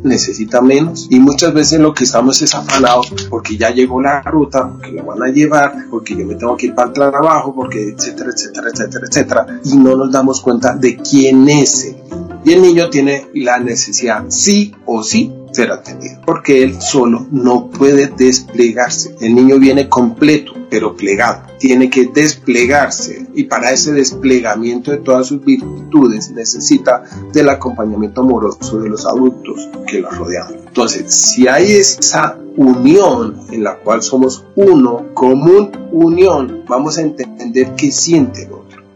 ¿Necesita 0.02 0.60
menos? 0.60 1.06
Y 1.10 1.20
muchas 1.20 1.52
veces 1.52 1.80
lo 1.80 1.92
que 1.94 2.04
estamos 2.04 2.40
es 2.42 2.54
afanados 2.54 3.12
porque 3.44 3.58
ya 3.58 3.70
llegó 3.70 4.00
la 4.00 4.22
ruta, 4.22 4.66
porque 4.66 4.90
lo 4.92 5.04
van 5.04 5.22
a 5.22 5.28
llevar, 5.28 5.74
porque 5.90 6.16
yo 6.16 6.24
me 6.24 6.34
tengo 6.34 6.56
que 6.56 6.66
ir 6.66 6.74
para 6.74 6.88
el 6.88 6.94
trabajo, 6.94 7.54
porque 7.54 7.90
etcétera, 7.90 8.30
etcétera, 8.34 8.70
etcétera, 8.72 9.06
etcétera. 9.06 9.60
Y 9.64 9.76
no 9.76 9.94
nos 9.96 10.10
damos 10.10 10.40
cuenta 10.40 10.74
de 10.74 10.96
quién 10.96 11.46
es 11.50 11.84
el 11.84 11.96
y 12.44 12.52
el 12.52 12.60
niño 12.60 12.90
tiene 12.90 13.26
la 13.34 13.58
necesidad 13.58 14.24
sí 14.28 14.74
o 14.84 15.02
sí 15.02 15.32
ser 15.52 15.70
atendido, 15.70 16.20
porque 16.26 16.62
él 16.62 16.80
solo 16.80 17.26
no 17.30 17.70
puede 17.70 18.08
desplegarse. 18.08 19.16
El 19.20 19.34
niño 19.34 19.58
viene 19.58 19.88
completo, 19.88 20.52
pero 20.68 20.94
plegado. 20.94 21.42
Tiene 21.58 21.88
que 21.88 22.06
desplegarse 22.06 23.28
y 23.34 23.44
para 23.44 23.70
ese 23.70 23.92
desplegamiento 23.92 24.90
de 24.90 24.98
todas 24.98 25.28
sus 25.28 25.44
virtudes 25.44 26.30
necesita 26.32 27.04
del 27.32 27.48
acompañamiento 27.48 28.20
amoroso 28.20 28.80
de 28.80 28.88
los 28.90 29.06
adultos 29.06 29.70
que 29.86 30.00
lo 30.00 30.10
rodean. 30.10 30.63
Entonces, 30.74 31.14
si 31.14 31.46
hay 31.46 31.70
esa 31.76 32.36
unión 32.56 33.42
en 33.52 33.62
la 33.62 33.76
cual 33.76 34.02
somos 34.02 34.44
uno, 34.56 35.14
común 35.14 35.70
unión, 35.92 36.64
vamos 36.66 36.98
a 36.98 37.02
entender 37.02 37.76
qué 37.76 37.92
siente 37.92 38.48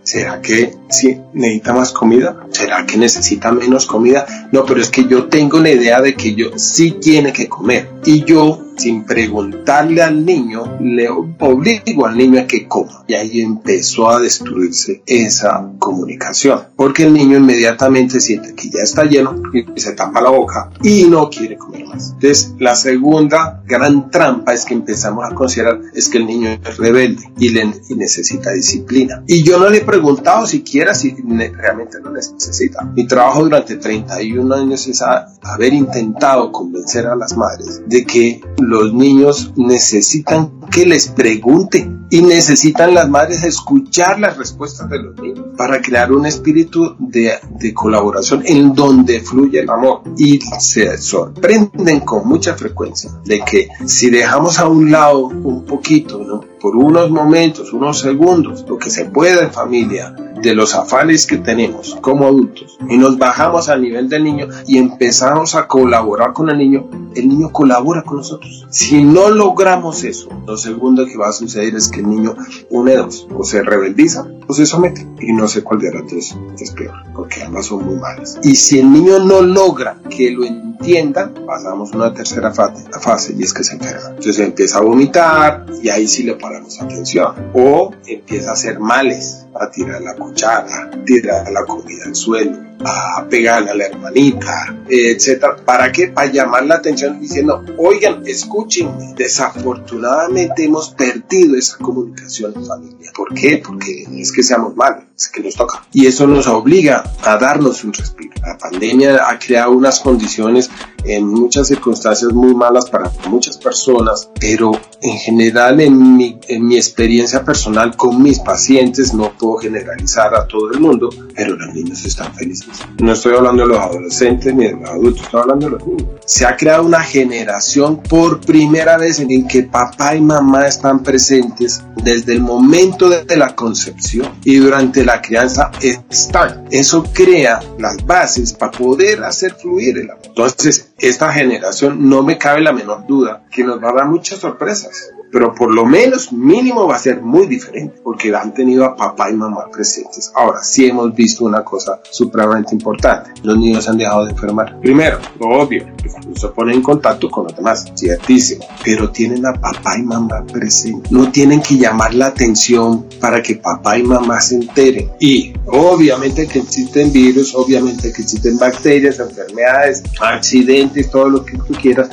¿Será 0.03 0.41
que 0.41 0.75
si 0.89 1.21
necesita 1.35 1.75
más 1.75 1.93
comida? 1.93 2.47
¿Será 2.51 2.85
que 2.85 2.97
necesita 2.97 3.53
menos 3.53 3.87
comida? 3.87 4.27
No, 4.51 4.65
pero 4.65 4.81
es 4.81 4.91
que 4.91 5.07
yo 5.07 5.29
tengo 5.29 5.61
la 5.61 5.71
idea 5.71 6.01
de 6.01 6.17
que 6.17 6.35
yo 6.35 6.59
sí 6.59 6.93
tiene 6.93 7.33
que 7.33 7.49
comer. 7.49 7.89
Y 8.05 8.25
yo 8.25 8.59
sin 8.79 9.05
preguntarle 9.05 10.03
al 10.03 10.25
niño, 10.25 10.79
le 10.81 11.09
obligo 11.09 12.07
al 12.07 12.17
niño 12.17 12.41
a 12.41 12.47
que 12.47 12.67
coma. 12.67 13.05
Y 13.07 13.15
ahí 13.15 13.41
empezó 13.41 14.09
a 14.09 14.21
destruirse 14.21 15.03
esa 15.07 15.71
comunicación, 15.79 16.61
porque 16.77 17.05
el 17.05 17.13
niño 17.13 17.39
inmediatamente 17.39 18.21
siente 18.21 18.55
que 18.55 18.71
ya 18.71 18.83
está 18.83 19.05
lleno 19.05 19.43
y 19.53 19.81
se 19.81 19.93
tapa 19.93 20.21
la 20.21 20.31
boca 20.31 20.71
y 20.83 21.05
no 21.05 21.29
quiere 21.29 21.57
comer 21.57 21.87
más. 21.87 22.13
Entonces, 22.13 22.55
la 22.59 22.75
segunda 22.75 23.63
gran 23.67 24.11
trampa 24.11 24.55
es 24.55 24.65
que 24.65 24.75
empezamos 24.75 25.25
a 25.25 25.35
considerar 25.35 25.81
es 25.95 26.09
que 26.09 26.19
el 26.19 26.27
niño 26.27 26.51
es 26.51 26.77
rebelde 26.77 27.23
y, 27.39 27.51
le, 27.51 27.73
necesita 27.97 28.53
disciplina. 28.53 29.23
Y 29.27 29.43
yo 29.43 29.59
no 29.59 29.69
le 29.69 29.79
he 29.79 29.85
preguntado 29.85 30.47
siquiera 30.47 30.95
si 30.95 31.13
realmente 31.13 31.99
lo 32.01 32.11
necesita. 32.11 32.85
Mi 32.85 33.07
trabajo 33.07 33.45
durante 33.45 33.77
31 33.77 34.55
años 34.55 34.87
es 34.87 35.03
haber 35.03 35.73
intentado 35.73 36.53
convencer 36.53 37.07
a 37.07 37.17
las 37.17 37.37
madres 37.37 37.83
de 37.87 38.05
que 38.05 38.41
los 38.69 38.93
niños 38.93 39.53
necesitan 39.57 40.61
que 40.71 40.85
les 40.85 41.09
pregunten 41.09 42.07
y 42.11 42.21
necesitan 42.21 42.93
las 42.93 43.09
madres 43.09 43.43
escuchar 43.43 44.21
las 44.21 44.37
respuestas 44.37 44.91
de 44.91 44.99
los 45.03 45.19
niños 45.19 45.47
para 45.57 45.81
crear 45.81 46.13
un 46.13 46.27
espíritu 46.27 46.95
de, 46.99 47.33
de, 47.59 47.73
colaboración 47.73 48.43
en 48.45 48.75
donde 48.75 49.21
fluye 49.21 49.61
el 49.61 49.71
amor. 49.71 50.03
Y 50.19 50.39
se 50.59 50.99
sorprenden 50.99 52.01
con 52.01 52.29
mucha 52.29 52.55
frecuencia 52.57 53.11
de 53.25 53.41
que 53.41 53.69
si 53.87 54.11
dejamos 54.11 54.59
a 54.59 54.69
un 54.69 54.91
lado 54.91 55.29
un 55.29 55.65
poquito, 55.65 56.45
por 56.61 56.77
unos 56.77 57.11
momentos, 57.11 57.73
unos 57.73 58.01
segundos, 58.01 58.67
lo 58.69 58.79
que 58.79 58.91
se 58.91 59.07
pueda 59.07 59.45
en 59.45 59.53
familia, 59.53 60.15
de 60.43 60.55
los 60.55 60.75
afanes 60.75 61.27
que 61.27 61.39
tenemos 61.39 61.97
como 62.01 62.27
adultos 62.27 62.79
y 62.89 62.97
nos 62.97 63.19
bajamos 63.19 63.69
al 63.69 63.83
nivel 63.83 64.09
del 64.09 64.25
niño 64.25 64.49
y 64.67 64.79
empezamos 64.79 65.55
a 65.55 65.67
colaborar 65.67 66.33
con 66.33 66.51
el 66.51 66.59
niño, 66.59 66.89
el 67.15 67.29
niño 67.29 67.51
colabora 67.51 68.03
con 68.03 68.19
nosotros. 68.19 68.67
Si 68.71 69.05
no 69.05 69.31
logramos 69.31 70.05
eso, 70.05 70.29
lo 70.47 70.57
segundo 70.57 71.07
que 71.07 71.17
va 71.17 71.29
a 71.29 71.33
suceder 71.33 71.75
es 71.75 71.89
que 71.89 72.01
el 72.01 72.11
niño, 72.11 72.37
une 72.71 72.97
dos, 72.97 73.27
o 73.35 73.45
se 73.45 73.63
rebeldiza 73.63 74.27
o 74.47 74.55
se 74.55 74.67
somete. 74.67 75.07
Y 75.21 75.33
no 75.33 75.49
sé 75.49 75.63
cuál 75.63 75.81
de 75.81 75.93
las 75.93 76.11
dos 76.11 76.39
es 76.59 76.71
peor, 76.73 76.95
porque 77.15 77.43
ambas 77.43 77.67
son 77.67 77.85
muy 77.85 77.97
malas. 77.97 78.39
Y 78.43 78.57
si 78.57 78.79
el 78.79 78.93
niño 78.93 79.19
no 79.21 79.43
logra 79.43 79.99
que 80.09 80.31
lo 80.31 80.45
entienda, 80.45 81.33
pasamos 81.47 81.93
a 81.93 81.97
una 81.97 82.15
tercera 82.15 82.53
fase, 82.53 83.35
y 83.37 83.43
es 83.43 83.53
que 83.53 83.65
se 83.65 83.75
enferma. 83.75 84.11
Entonces 84.11 84.39
empieza 84.39 84.79
a 84.79 84.83
vomitar 84.83 85.67
y 85.83 85.89
ahí 85.89 86.07
sí 86.07 86.23
le 86.23 86.35
paramos 86.35 86.81
atención. 86.81 87.35
O 87.55 87.93
empieza 88.07 88.51
a 88.51 88.53
hacer 88.53 88.79
males, 88.81 89.47
a 89.61 89.71
tirar 89.71 90.01
la 90.03 90.15
cuchara, 90.15 90.91
tirar 91.05 91.51
la 91.51 91.65
comida 91.65 92.05
al 92.07 92.15
suelo, 92.15 92.59
a 92.85 93.27
pegarle 93.29 93.71
a 93.71 93.75
la 93.75 93.87
hermanita, 93.87 94.77
etcétera. 94.89 95.57
¿Para 95.65 95.91
qué? 95.91 96.09
Para 96.09 96.31
llamar 96.31 96.67
la 96.67 96.77
atención 96.77 97.21
diciendo, 97.21 97.65
oigan, 97.77 98.23
escúchenme. 98.27 99.15
Desafortunadamente 99.17 100.65
hemos 100.65 100.91
perdido 100.91 101.57
esa 101.57 101.79
comunicación 101.79 102.55
en 102.57 102.67
familia. 102.67 103.11
¿Por 103.15 103.35
qué? 103.35 103.63
Porque 103.65 104.07
es 104.17 104.33
que 104.33 104.43
seamos 104.43 104.77
malos, 104.77 105.05
es 105.17 105.29
que 105.29 105.43
nos 105.43 105.55
toca. 105.55 105.85
Y 105.93 106.07
eso 106.07 106.27
nos 106.27 106.47
obliga 106.47 107.05
a 107.23 107.37
darnos 107.37 107.85
un 107.85 107.93
respiro. 107.93 108.35
La 108.43 108.57
pandemia 108.57 109.29
ha 109.29 109.39
creado 109.39 109.73
unas 109.73 110.01
condiciones 110.01 110.71
en 111.05 111.27
muchas 111.27 111.69
circunstancias 111.69 112.33
muy 112.33 112.55
malas 112.55 112.89
para 112.91 113.11
muchas 113.29 113.57
personas, 113.57 114.31
pero 114.41 114.73
en 115.01 115.19
general 115.19 115.81
en 115.81 116.17
mi, 116.17 116.39
en 116.49 116.67
mi 116.67 116.77
experiencia 116.77 117.45
personal 117.45 117.97
con 117.97 118.23
mis 118.23 118.41
pacientes, 118.41 119.15
no 119.15 119.33
puedo 119.39 119.59
generalizar 119.59 120.35
a 120.35 120.47
todo 120.47 120.73
el 120.73 120.81
mundo, 120.81 121.11
pero 121.35 121.57
los 121.57 121.75
niños 121.75 122.05
están 122.05 122.35
felices. 122.35 122.69
No 123.01 123.13
estoy 123.13 123.35
hablando 123.35 123.63
de 123.63 123.69
los 123.69 123.79
adolescentes 123.79 124.55
ni 124.55 124.67
de 124.67 124.73
los 124.73 124.91
adultos, 124.91 125.23
estoy 125.23 125.41
hablando 125.41 125.67
de 125.67 125.73
los 125.73 125.87
niños. 125.87 126.09
Se 126.25 126.47
ha 126.47 126.57
creado 126.57 126.85
una 126.85 127.01
generación 127.01 128.03
por 128.03 128.41
primera 128.41 128.97
vez 128.97 129.21
en 129.21 129.47
que 129.47 129.63
papá 129.63 130.17
y 130.17 130.21
mamá 130.21 130.67
están 130.67 131.03
presentes 131.03 131.83
desde 132.03 132.33
el 132.33 132.41
momento 132.41 133.09
de 133.09 133.37
la 133.37 133.55
concepción 133.55 134.33
y 134.45 134.57
durante 134.57 135.05
la 135.05 135.21
crianza 135.21 135.71
están. 135.81 136.67
Eso 136.71 137.05
crea 137.13 137.61
las 137.79 138.05
bases 138.05 138.53
para 138.53 138.73
poder 138.73 139.23
hacer 139.25 139.55
fluir 139.55 139.99
el 139.99 140.11
amor. 140.11 140.23
Entonces, 140.27 140.88
esta 140.99 141.33
generación 141.33 142.09
no 142.09 142.23
me 142.23 142.39
cabe 142.39 142.61
la 142.61 142.73
menor 142.73 143.07
duda 143.07 143.43
que 143.51 143.65
nos 143.65 143.83
va 143.83 143.91
a 143.91 143.95
dar 143.95 144.07
muchas 144.07 144.39
sorpresas 144.39 145.13
pero 145.31 145.55
por 145.55 145.75
lo 145.75 145.85
menos 145.85 146.33
mínimo 146.33 146.87
va 146.87 146.97
a 146.97 146.99
ser 146.99 147.21
muy 147.23 147.47
diferente 147.47 148.01
porque 148.03 148.35
han 148.35 148.55
tenido 148.55 148.85
a 148.85 148.97
papá 148.97 149.31
y 149.31 149.35
mamá 149.35 149.67
presentes. 149.71 150.33
Ahora, 150.35 150.63
sí 150.63 150.87
hemos 150.87 151.15
visto 151.15 151.45
una 151.45 151.65
cosa 151.65 152.01
supremamente 152.11 152.75
importante. 152.75 153.31
Los 153.43 153.59
niños 153.59 153.89
han 153.89 153.99
dejado 153.99 154.25
de 154.25 154.33
enfermar. 154.33 154.79
Primero, 154.81 155.19
lo 155.39 155.49
obvio, 155.49 155.87
se 156.35 156.49
ponen 156.49 156.77
en 156.77 156.83
contacto 156.83 157.31
con 157.31 157.45
los 157.45 157.57
demás, 157.57 157.93
ciertísimo, 157.97 158.65
pero 158.85 159.11
tienen 159.11 159.45
a 159.47 159.53
papá 159.55 159.99
y 159.99 160.03
mamá 160.03 160.45
presentes. 160.51 161.11
No 161.11 161.31
tienen 161.31 161.61
que 161.61 161.77
llamar 161.77 162.15
la 162.15 162.27
atención 162.27 163.07
para 163.21 163.43
que 163.43 163.57
papá 163.57 163.99
y 163.99 164.03
mamá 164.03 164.41
se 164.41 164.57
enteren. 164.57 165.11
Y 165.21 165.53
obviamente 165.67 166.47
que 166.47 166.61
existen 166.61 167.13
virus, 167.13 167.55
obviamente 167.55 168.13
que 168.13 168.23
existen 168.23 168.59
bacterias, 168.59 169.19
enfermedades, 169.19 170.03
accidentes, 170.21 171.11
todo 171.11 171.29
lo 171.29 171.45
que 171.45 171.59
tú 171.59 171.75
quieras 171.75 172.09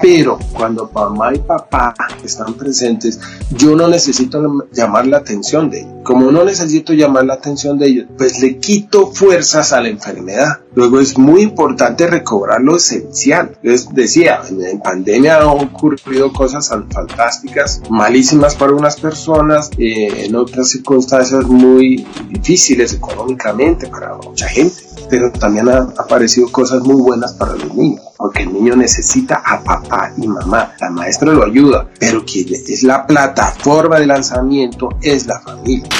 pero 0.00 0.38
cuando 0.52 0.90
mamá 0.92 1.34
y 1.34 1.38
papá 1.38 1.94
están 2.24 2.54
presentes, 2.54 3.20
yo 3.50 3.74
no 3.76 3.88
necesito 3.88 4.66
llamar 4.72 5.06
la 5.06 5.18
atención 5.18 5.70
de 5.70 5.80
ellos. 5.80 5.92
Como 6.04 6.30
no 6.30 6.44
necesito 6.44 6.92
llamar 6.92 7.24
la 7.24 7.34
atención 7.34 7.78
de 7.78 7.86
ellos, 7.86 8.06
pues 8.18 8.40
le 8.40 8.58
quito 8.58 9.06
fuerzas 9.06 9.72
a 9.72 9.80
la 9.80 9.88
enfermedad. 9.88 10.58
Luego 10.74 11.00
es 11.00 11.16
muy 11.16 11.42
importante 11.42 12.06
recobrar 12.06 12.60
lo 12.60 12.76
esencial. 12.76 13.56
Les 13.62 13.88
decía, 13.94 14.40
en 14.50 14.80
pandemia 14.80 15.38
han 15.38 15.46
ocurrido 15.46 16.32
cosas 16.32 16.68
fantásticas, 16.68 17.80
malísimas 17.88 18.54
para 18.54 18.72
unas 18.72 19.00
personas, 19.00 19.70
eh, 19.78 20.26
en 20.26 20.36
otras 20.36 20.68
circunstancias 20.68 21.44
muy 21.44 22.06
difíciles 22.28 22.92
económicamente 22.92 23.86
para 23.88 24.14
mucha 24.16 24.48
gente 24.48 24.94
pero 25.08 25.30
también 25.32 25.68
han 25.68 25.92
aparecido 25.98 26.50
cosas 26.50 26.82
muy 26.82 27.00
buenas 27.00 27.32
para 27.34 27.54
los 27.54 27.74
niños, 27.74 28.02
porque 28.24 28.44
el 28.44 28.54
niño 28.54 28.74
necesita 28.74 29.42
a 29.44 29.62
papá 29.62 30.10
y 30.16 30.26
mamá, 30.26 30.72
la 30.80 30.88
maestra 30.88 31.30
lo 31.30 31.44
ayuda, 31.44 31.90
pero 32.00 32.24
quien 32.24 32.54
es 32.54 32.82
la 32.82 33.06
plataforma 33.06 33.98
de 34.00 34.06
lanzamiento 34.06 34.88
es 35.02 35.26
la 35.26 35.40
familia. 35.40 35.90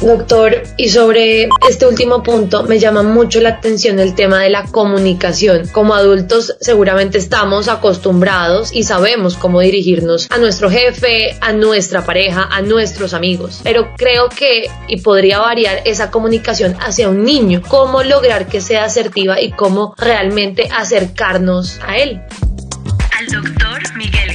Doctor, 0.00 0.62
y 0.76 0.90
sobre 0.90 1.48
este 1.68 1.84
último 1.84 2.22
punto 2.22 2.62
me 2.62 2.78
llama 2.78 3.02
mucho 3.02 3.40
la 3.40 3.48
atención 3.48 3.98
el 3.98 4.14
tema 4.14 4.40
de 4.42 4.48
la 4.48 4.62
comunicación. 4.64 5.66
Como 5.68 5.92
adultos 5.92 6.56
seguramente 6.60 7.18
estamos 7.18 7.66
acostumbrados 7.68 8.72
y 8.72 8.84
sabemos 8.84 9.36
cómo 9.36 9.60
dirigirnos 9.60 10.30
a 10.30 10.38
nuestro 10.38 10.70
jefe, 10.70 11.36
a 11.40 11.52
nuestra 11.52 12.06
pareja, 12.06 12.48
a 12.48 12.62
nuestros 12.62 13.12
amigos, 13.12 13.60
pero 13.64 13.92
creo 13.96 14.28
que 14.28 14.70
y 14.86 15.00
podría 15.00 15.40
variar 15.40 15.82
esa 15.84 16.12
comunicación 16.12 16.76
hacia 16.80 17.08
un 17.08 17.24
niño, 17.24 17.60
cómo 17.66 18.04
lograr 18.04 18.46
que 18.46 18.60
sea 18.60 18.84
asertiva 18.84 19.40
y 19.40 19.50
cómo 19.50 19.94
realmente 19.98 20.68
acercarnos 20.72 21.80
a 21.84 21.98
él. 21.98 22.20
Al 23.18 23.26
doctor 23.26 23.96
Miguel. 23.96 24.27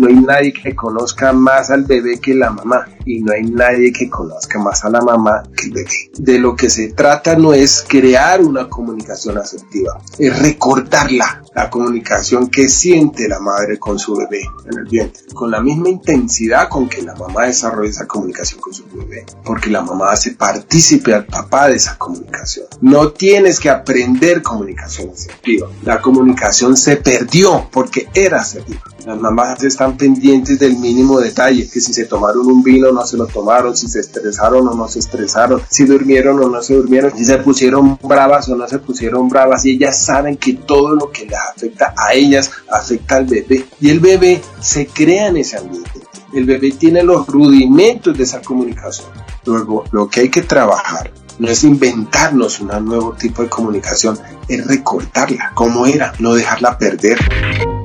No 0.00 0.08
hay 0.08 0.14
nadie 0.14 0.54
que 0.54 0.74
conozca 0.74 1.34
más 1.34 1.68
al 1.68 1.84
bebé 1.84 2.18
que 2.18 2.34
la 2.34 2.48
mamá 2.48 2.88
y 3.04 3.20
no 3.20 3.34
hay 3.34 3.42
nadie 3.42 3.92
que 3.92 4.08
conozca 4.08 4.58
más 4.58 4.82
a 4.86 4.88
la 4.88 5.02
mamá 5.02 5.42
que 5.54 5.66
el 5.66 5.72
bebé. 5.74 6.10
De 6.16 6.38
lo 6.38 6.56
que 6.56 6.70
se 6.70 6.94
trata 6.94 7.36
no 7.36 7.52
es 7.52 7.84
crear 7.86 8.40
una 8.40 8.66
comunicación 8.66 9.36
asertiva, 9.36 10.00
es 10.18 10.38
recordarla, 10.38 11.42
la 11.54 11.68
comunicación 11.68 12.48
que 12.48 12.70
siente 12.70 13.28
la 13.28 13.40
madre 13.40 13.78
con 13.78 13.98
su 13.98 14.16
bebé 14.16 14.40
en 14.70 14.78
el 14.78 14.84
vientre, 14.86 15.22
con 15.34 15.50
la 15.50 15.60
misma 15.60 15.90
intensidad 15.90 16.70
con 16.70 16.88
que 16.88 17.02
la 17.02 17.14
mamá 17.14 17.44
desarrolla 17.44 17.90
esa 17.90 18.06
comunicación 18.06 18.58
con 18.58 18.72
su 18.72 18.84
bebé, 18.86 19.26
porque 19.44 19.68
la 19.68 19.82
mamá 19.82 20.12
hace 20.12 20.30
partícipe 20.30 21.12
al 21.12 21.26
papá 21.26 21.68
de 21.68 21.76
esa 21.76 21.98
comunicación. 21.98 22.64
No 22.80 23.10
tienes 23.10 23.60
que 23.60 23.68
aprender 23.68 24.40
comunicación 24.40 25.10
asertiva, 25.10 25.68
la 25.84 26.00
comunicación 26.00 26.74
se 26.74 26.96
perdió 26.96 27.68
porque 27.70 28.08
era 28.14 28.40
asertiva. 28.40 28.80
Las 29.06 29.18
mamás 29.18 29.64
están 29.64 29.89
pendientes 29.96 30.58
del 30.58 30.76
mínimo 30.76 31.20
detalle, 31.20 31.68
que 31.68 31.80
si 31.80 31.92
se 31.92 32.04
tomaron 32.04 32.46
un 32.46 32.62
vino 32.62 32.92
no 32.92 33.06
se 33.06 33.16
lo 33.16 33.26
tomaron, 33.26 33.76
si 33.76 33.88
se 33.88 34.00
estresaron 34.00 34.66
o 34.68 34.74
no 34.74 34.88
se 34.88 34.98
estresaron, 34.98 35.62
si 35.68 35.84
durmieron 35.84 36.42
o 36.42 36.48
no 36.48 36.62
se 36.62 36.74
durmieron, 36.74 37.16
si 37.16 37.24
se 37.24 37.38
pusieron 37.38 37.98
bravas 38.02 38.48
o 38.48 38.56
no 38.56 38.68
se 38.68 38.78
pusieron 38.78 39.28
bravas, 39.28 39.64
y 39.64 39.70
ellas 39.72 40.02
saben 40.02 40.36
que 40.36 40.54
todo 40.54 40.94
lo 40.94 41.10
que 41.10 41.26
les 41.26 41.38
afecta 41.38 41.94
a 41.96 42.14
ellas 42.14 42.50
afecta 42.70 43.16
al 43.16 43.26
bebé. 43.26 43.66
Y 43.80 43.90
el 43.90 44.00
bebé 44.00 44.40
se 44.60 44.86
crea 44.86 45.28
en 45.28 45.38
ese 45.38 45.58
ambiente. 45.58 46.00
El 46.32 46.44
bebé 46.44 46.72
tiene 46.72 47.02
los 47.02 47.26
rudimentos 47.26 48.16
de 48.16 48.24
esa 48.24 48.40
comunicación. 48.40 49.08
Luego, 49.44 49.84
lo 49.90 50.08
que 50.08 50.20
hay 50.20 50.30
que 50.30 50.42
trabajar 50.42 51.10
no 51.40 51.48
es 51.48 51.64
inventarnos 51.64 52.60
un 52.60 52.68
nuevo 52.84 53.12
tipo 53.12 53.42
de 53.42 53.48
comunicación, 53.48 54.18
es 54.46 54.66
recortarla 54.66 55.52
como 55.54 55.86
era, 55.86 56.12
no 56.18 56.34
dejarla 56.34 56.76
perder. 56.76 57.18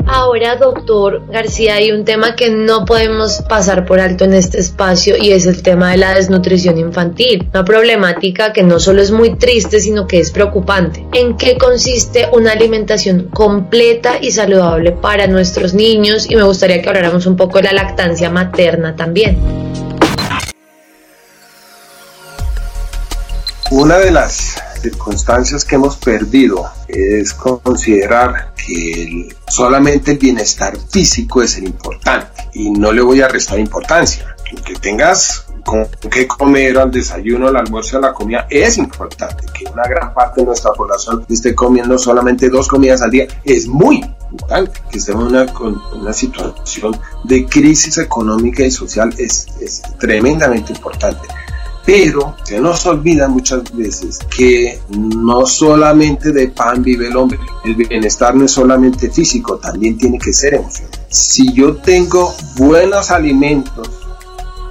Ahora, 0.07 0.55
doctor 0.55 1.23
García, 1.31 1.75
hay 1.75 1.91
un 1.91 2.05
tema 2.05 2.35
que 2.35 2.49
no 2.49 2.85
podemos 2.85 3.41
pasar 3.49 3.85
por 3.85 3.99
alto 3.99 4.23
en 4.23 4.33
este 4.33 4.59
espacio 4.59 5.15
y 5.17 5.31
es 5.31 5.47
el 5.47 5.63
tema 5.63 5.91
de 5.91 5.97
la 5.97 6.13
desnutrición 6.13 6.77
infantil, 6.77 7.49
una 7.51 7.65
problemática 7.65 8.53
que 8.53 8.61
no 8.61 8.79
solo 8.79 9.01
es 9.01 9.09
muy 9.09 9.35
triste, 9.35 9.79
sino 9.79 10.05
que 10.05 10.19
es 10.19 10.31
preocupante. 10.31 11.05
¿En 11.13 11.37
qué 11.37 11.57
consiste 11.57 12.29
una 12.31 12.51
alimentación 12.51 13.29
completa 13.33 14.19
y 14.21 14.31
saludable 14.31 14.91
para 14.91 15.25
nuestros 15.25 15.73
niños? 15.73 16.29
Y 16.29 16.35
me 16.35 16.43
gustaría 16.43 16.81
que 16.83 16.89
habláramos 16.89 17.25
un 17.25 17.35
poco 17.35 17.57
de 17.57 17.63
la 17.63 17.73
lactancia 17.73 18.29
materna 18.29 18.95
también. 18.95 19.39
Una 23.71 23.97
de 23.97 24.11
las 24.11 24.55
circunstancias 24.85 25.65
que 25.65 25.75
hemos 25.75 25.97
perdido 25.97 26.69
es 26.87 27.33
considerar 27.33 28.53
que 28.55 29.29
solamente 29.47 30.11
el 30.11 30.19
bienestar 30.19 30.77
físico 30.89 31.41
es 31.41 31.57
el 31.57 31.65
importante 31.65 32.49
y 32.53 32.69
no 32.69 32.91
le 32.91 33.01
voy 33.01 33.21
a 33.21 33.27
restar 33.27 33.59
importancia. 33.59 34.35
Que 34.63 34.75
tengas 34.75 35.45
con 35.65 35.87
qué 36.11 36.27
comer 36.27 36.77
al 36.77 36.91
desayuno, 36.91 37.47
al 37.47 37.57
almuerzo, 37.57 37.97
a 37.97 38.01
la 38.01 38.13
comida 38.13 38.45
es 38.49 38.77
importante. 38.77 39.45
Que 39.51 39.65
una 39.71 39.83
gran 39.83 40.13
parte 40.13 40.41
de 40.41 40.47
nuestra 40.47 40.71
población 40.71 41.25
esté 41.27 41.55
comiendo 41.55 41.97
solamente 41.97 42.49
dos 42.49 42.67
comidas 42.67 43.01
al 43.01 43.09
día 43.09 43.27
es 43.43 43.67
muy 43.67 44.05
importante. 44.31 44.79
Que 44.91 44.99
estemos 44.99 45.33
en 45.33 45.35
una, 45.35 45.45
una 45.93 46.13
situación 46.13 46.95
de 47.23 47.45
crisis 47.47 47.97
económica 47.97 48.63
y 48.63 48.69
social 48.69 49.13
es 49.17 49.47
tremendamente 49.99 50.73
importante 50.73 51.27
pero 51.85 52.35
se 52.43 52.59
nos 52.59 52.85
olvida 52.85 53.27
muchas 53.27 53.63
veces 53.75 54.19
que 54.35 54.79
no 54.89 55.45
solamente 55.45 56.31
de 56.31 56.47
pan 56.47 56.81
vive 56.81 57.07
el 57.07 57.15
hombre. 57.15 57.37
El 57.63 57.75
bienestar 57.75 58.35
no 58.35 58.45
es 58.45 58.51
solamente 58.51 59.09
físico, 59.09 59.57
también 59.57 59.97
tiene 59.97 60.17
que 60.17 60.33
ser 60.33 60.55
emocional. 60.55 60.91
si 61.09 61.53
yo 61.53 61.75
tengo 61.75 62.33
buenos 62.55 63.11
alimentos, 63.11 63.89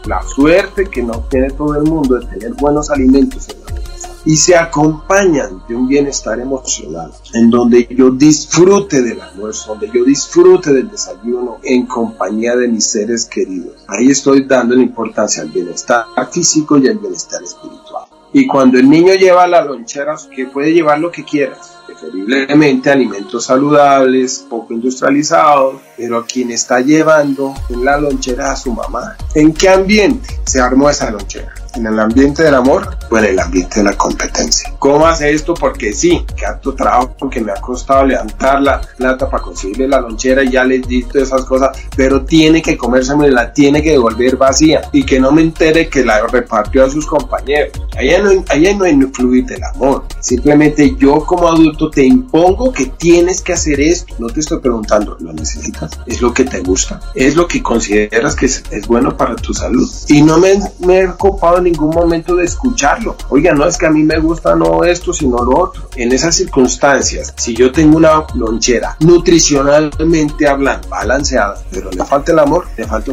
la 0.07 0.22
suerte 0.22 0.87
que 0.87 1.03
no 1.03 1.20
tiene 1.31 1.50
todo 1.50 1.77
el 1.77 1.85
mundo 1.85 2.16
de 2.16 2.27
tener 2.27 2.53
buenos 2.55 2.90
alimentos 2.90 3.48
en 3.48 3.61
la 3.61 3.81
y 4.25 4.37
se 4.37 4.57
acompañan 4.57 5.63
de 5.69 5.75
un 5.75 5.87
bienestar 5.87 6.41
emocional, 6.41 7.13
en 7.35 7.51
donde 7.51 7.87
yo 7.91 8.11
disfrute 8.11 9.03
del 9.03 9.21
almuerzo, 9.21 9.73
donde 9.73 9.91
yo 9.93 10.05
disfrute 10.05 10.73
del 10.73 10.91
desayuno 10.91 11.59
en 11.63 11.87
compañía 11.87 12.57
de 12.57 12.69
mis 12.69 12.87
seres 12.87 13.27
queridos. 13.27 13.85
Ahí 13.89 14.09
estoy 14.11 14.45
dando 14.45 14.75
la 14.75 14.83
importancia 14.83 15.43
al 15.43 15.51
bienestar 15.51 16.07
físico 16.31 16.79
y 16.79 16.89
al 16.89 16.99
bienestar 16.99 17.43
espiritual. 17.43 18.07
Y 18.33 18.49
cuando 18.49 18.79
el 18.79 18.91
niño 18.91 19.15
lleva 19.15 19.47
la 19.47 19.65
lonchera, 19.65 20.17
que 20.35 20.47
puede 20.47 20.73
llevar 20.73 20.99
lo 20.99 21.13
que 21.13 21.25
quieras, 21.25 21.77
preferiblemente 21.87 22.91
alimentos 22.91 23.45
saludables, 23.45 24.45
poco 24.51 24.75
industrializados, 24.75 25.77
pero 25.97 26.25
quien 26.27 26.51
está 26.51 26.81
llevando 26.81 27.55
en 27.69 27.85
la 27.85 27.97
lonchera 27.97 28.51
a 28.51 28.57
su 28.57 28.73
mamá. 28.73 29.17
¿En 29.37 29.55
qué 29.55 29.69
ambiente 29.69 30.41
se 30.47 30.61
armó 30.61 30.91
esa 30.91 31.13
lonchera? 31.13 31.55
¿En 31.77 31.87
el 31.87 31.99
ambiente 31.99 32.45
del 32.45 32.55
amor 32.55 32.97
o 33.11 33.19
en 33.19 33.25
el 33.25 33.41
ambiente 33.41 33.81
de 33.81 33.85
la 33.85 33.97
competencia? 33.97 34.73
¿Cómo 34.79 35.07
hace 35.07 35.33
esto? 35.33 35.55
Porque 35.55 35.93
sí, 35.93 36.25
que 36.37 36.47
harto 36.47 36.73
trabajo 36.75 37.29
que 37.29 37.41
me 37.41 37.51
ha 37.51 37.57
costado 37.57 38.05
levantar 38.07 38.63
la 38.63 38.81
plata 38.81 39.29
para 39.29 39.43
conseguirle 39.43 39.89
la 39.89 40.01
lonchera 40.01 40.45
y 40.45 40.51
ya 40.51 40.65
les 40.65 40.87
di 40.87 41.03
todas 41.03 41.29
esas 41.29 41.45
cosas, 41.45 41.77
pero 41.97 42.25
tiene 42.25 42.63
que 42.63 42.77
comérseme, 42.77 43.29
la 43.31 43.53
tiene 43.53 43.83
que 43.83 43.91
devolver 43.91 44.37
vacía 44.37 44.83
y 44.93 45.05
que 45.05 45.19
no 45.19 45.33
me 45.33 45.43
entere 45.43 45.89
que 45.89 46.05
la 46.05 46.25
repartió 46.27 46.85
a 46.85 46.91
sus 46.91 47.07
compañeros. 47.07 47.73
Allá 47.97 48.23
no, 48.23 48.45
allá 48.49 48.75
no 48.75 49.09
fluir 49.13 49.47
del 49.47 49.63
amor. 49.65 50.05
Simplemente 50.21 50.95
yo 50.97 51.25
como 51.25 51.49
adulto 51.49 51.91
te 51.91 52.05
impongo 52.05 52.73
que 52.73 52.87
tienes 52.87 53.41
que 53.41 53.53
hacer 53.53 53.81
esto. 53.81 54.15
No 54.19 54.29
te 54.29 54.41
estoy 54.41 54.61
preguntando, 54.61 55.17
¿lo 55.21 55.33
necesitas? 55.33 55.99
¿Es 56.07 56.21
lo 56.21 56.33
que 56.33 56.45
te 56.45 56.61
gusta? 56.61 57.01
¿Es 57.15 57.35
lo 57.35 57.49
que 57.49 57.63
consideras 57.63 58.37
que 58.37 58.47
es, 58.47 58.63
es 58.71 58.87
bueno 58.87 59.17
para 59.17 59.35
tu 59.37 59.53
salud? 59.53 59.91
Y 60.09 60.23
no 60.23 60.39
me, 60.39 60.59
me 60.81 61.01
he 61.01 61.09
ocupado 61.09 61.63
ningún 61.64 61.90
momento 61.90 62.37
de 62.37 62.44
escucharlo. 62.44 63.16
Oiga, 63.29 63.53
no 63.53 63.66
es 63.66 63.77
que 63.77 63.87
a 63.87 63.90
mí 63.90 64.03
me 64.03 64.18
gusta 64.18 64.55
no 64.55 64.85
esto, 64.85 65.12
sino 65.12 65.38
lo 65.38 65.59
otro. 65.59 65.88
En 65.96 66.12
esas 66.12 66.37
circunstancias, 66.37 67.35
si 67.37 67.55
yo 67.55 67.72
tengo 67.72 67.96
una 67.96 68.24
lonchera 68.35 68.96
nutricionalmente 69.00 70.46
hablando, 70.48 70.88
balanceada, 70.88 71.62
pero 71.70 71.90
le 71.90 72.05
falta 72.05 72.33
el 72.33 72.38
amor, 72.38 72.66
le 72.77 72.85
falta 72.85 73.12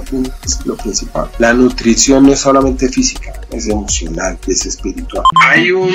lo 0.66 0.76
principal. 0.76 1.30
La 1.40 1.54
nutrición 1.54 2.24
no 2.26 2.34
es 2.34 2.40
solamente 2.40 2.90
física, 2.90 3.34
es 3.52 3.68
emocional, 3.68 4.38
es 4.48 4.66
espiritual. 4.66 5.24
Hay 5.48 5.72
un 5.72 5.92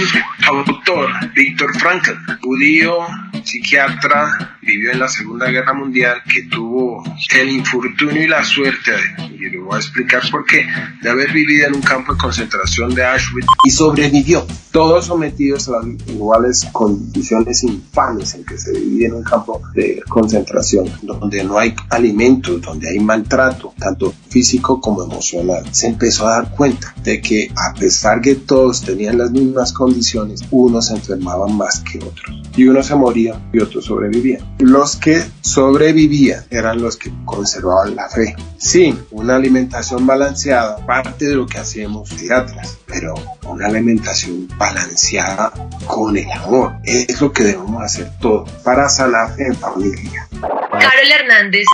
autor, 0.46 1.10
Víctor 1.34 1.78
Frankl, 1.78 2.12
judío, 2.42 2.98
psiquiatra, 3.44 4.55
vivió 4.66 4.92
en 4.92 4.98
la 4.98 5.08
Segunda 5.08 5.48
Guerra 5.48 5.72
Mundial, 5.72 6.20
que 6.30 6.42
tuvo 6.42 7.02
el 7.34 7.50
infortunio 7.50 8.22
y 8.22 8.28
la 8.28 8.44
suerte, 8.44 8.92
y 9.30 9.48
le 9.48 9.58
voy 9.58 9.76
a 9.76 9.78
explicar 9.78 10.22
por 10.30 10.44
qué, 10.44 10.66
de 11.00 11.08
haber 11.08 11.32
vivido 11.32 11.68
en 11.68 11.76
un 11.76 11.82
campo 11.82 12.12
de 12.12 12.18
concentración 12.18 12.94
de 12.94 13.04
Auschwitz 13.04 13.46
y 13.64 13.70
sobrevivió, 13.70 14.46
todos 14.72 15.06
sometidos 15.06 15.68
a 15.68 15.72
las 15.72 15.86
iguales 16.08 16.66
condiciones 16.72 17.62
infames 17.62 18.34
en 18.34 18.44
que 18.44 18.58
se 18.58 18.72
vivía 18.72 19.08
en 19.08 19.14
un 19.14 19.24
campo 19.24 19.62
de 19.74 20.02
concentración, 20.08 20.90
donde 21.02 21.44
no 21.44 21.58
hay 21.58 21.74
alimentos, 21.90 22.60
donde 22.60 22.88
hay 22.90 22.98
maltrato, 22.98 23.72
tanto 23.78 24.12
físico 24.36 24.78
como 24.82 25.02
emocional. 25.02 25.64
Se 25.70 25.86
empezó 25.86 26.28
a 26.28 26.32
dar 26.32 26.50
cuenta 26.50 26.94
de 27.02 27.22
que 27.22 27.50
a 27.56 27.72
pesar 27.72 28.20
que 28.20 28.34
todos 28.34 28.82
tenían 28.82 29.16
las 29.16 29.30
mismas 29.30 29.72
condiciones, 29.72 30.42
unos 30.50 30.88
se 30.88 30.94
enfermaban 30.94 31.56
más 31.56 31.80
que 31.80 31.96
otros. 31.96 32.42
Y 32.54 32.68
unos 32.68 32.84
se 32.84 32.94
morían 32.94 33.48
y 33.54 33.60
otros 33.60 33.86
sobrevivían. 33.86 34.42
Los 34.58 34.96
que 34.96 35.24
sobrevivían 35.40 36.44
eran 36.50 36.82
los 36.82 36.98
que 36.98 37.10
conservaban 37.24 37.96
la 37.96 38.10
fe. 38.10 38.36
Sí, 38.58 38.94
una 39.10 39.36
alimentación 39.36 40.06
balanceada, 40.06 40.84
parte 40.84 41.24
de 41.24 41.36
lo 41.36 41.46
que 41.46 41.56
hacemos 41.56 42.10
teatras, 42.10 42.76
pero 42.84 43.14
una 43.48 43.68
alimentación 43.68 44.48
balanceada 44.58 45.50
con 45.86 46.14
el 46.14 46.30
amor. 46.30 46.74
Es 46.84 47.18
lo 47.22 47.32
que 47.32 47.42
debemos 47.42 47.82
hacer 47.82 48.10
todos 48.20 48.50
para 48.62 48.86
sanar 48.90 49.34
en 49.40 49.56
familia. 49.56 50.28
Carol 50.42 51.10
Hernández. 51.20 51.64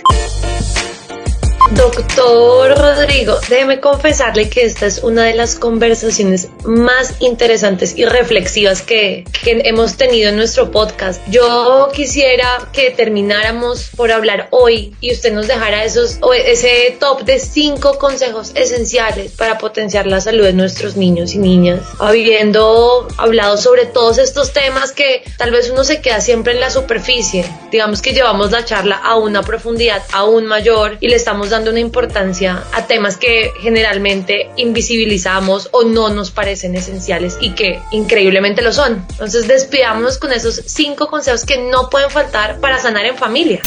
Doctor 1.75 2.77
Rodrigo, 2.77 3.39
déjeme 3.49 3.79
confesarle 3.79 4.47
que 4.49 4.63
esta 4.63 4.85
es 4.85 4.99
una 4.99 5.23
de 5.23 5.33
las 5.33 5.55
conversaciones 5.55 6.49
más 6.65 7.15
interesantes 7.19 7.97
y 7.97 8.05
reflexivas 8.05 8.81
que, 8.81 9.25
hemos 9.45 9.97
tenido 9.97 10.29
en 10.29 10.37
nuestro 10.37 10.71
podcast. 10.71 11.21
Yo 11.29 11.89
quisiera 11.93 12.69
que 12.71 12.91
termináramos 12.91 13.89
por 13.95 14.11
hablar 14.11 14.47
hoy 14.51 14.95
y 15.01 15.11
usted 15.11 15.33
nos 15.33 15.47
dejara 15.47 15.83
esos, 15.83 16.19
ese 16.45 16.95
top 16.99 17.23
de 17.23 17.39
cinco 17.39 17.97
consejos 17.97 18.51
esenciales 18.55 19.31
para 19.33 19.57
potenciar 19.57 20.07
la 20.07 20.21
salud 20.21 20.45
de 20.45 20.53
nuestros 20.53 20.95
niños 20.95 21.33
y 21.33 21.39
niñas. 21.39 21.81
Habiendo 21.99 23.07
hablado 23.17 23.57
sobre 23.57 23.85
todos 23.85 24.17
estos 24.17 24.53
temas 24.53 24.91
que 24.91 25.23
tal 25.37 25.51
vez 25.51 25.69
uno 25.69 25.83
se 25.83 26.01
queda 26.01 26.21
siempre 26.21 26.53
en 26.53 26.59
la 26.59 26.69
superficie, 26.69 27.45
digamos 27.71 28.01
que 28.01 28.13
llevamos 28.13 28.51
la 28.51 28.63
charla 28.63 28.95
a 28.95 29.15
una 29.17 29.41
profundidad 29.41 30.03
aún 30.13 30.45
mayor 30.45 30.97
y 31.01 31.09
le 31.09 31.15
estamos 31.15 31.49
dando 31.49 31.62
una 31.71 31.79
importancia 31.79 32.63
a 32.73 32.85
temas 32.87 33.17
que 33.17 33.51
generalmente 33.59 34.51
invisibilizamos 34.55 35.69
o 35.71 35.83
no 35.83 36.09
nos 36.09 36.31
parecen 36.31 36.75
esenciales 36.75 37.37
y 37.41 37.55
que 37.55 37.81
increíblemente 37.91 38.61
lo 38.61 38.73
son. 38.73 39.05
Entonces 39.11 39.47
despidámonos 39.47 40.17
con 40.17 40.31
esos 40.31 40.61
cinco 40.65 41.07
consejos 41.07 41.45
que 41.45 41.57
no 41.57 41.89
pueden 41.89 42.09
faltar 42.09 42.59
para 42.59 42.79
sanar 42.79 43.05
en 43.05 43.17
familia. 43.17 43.61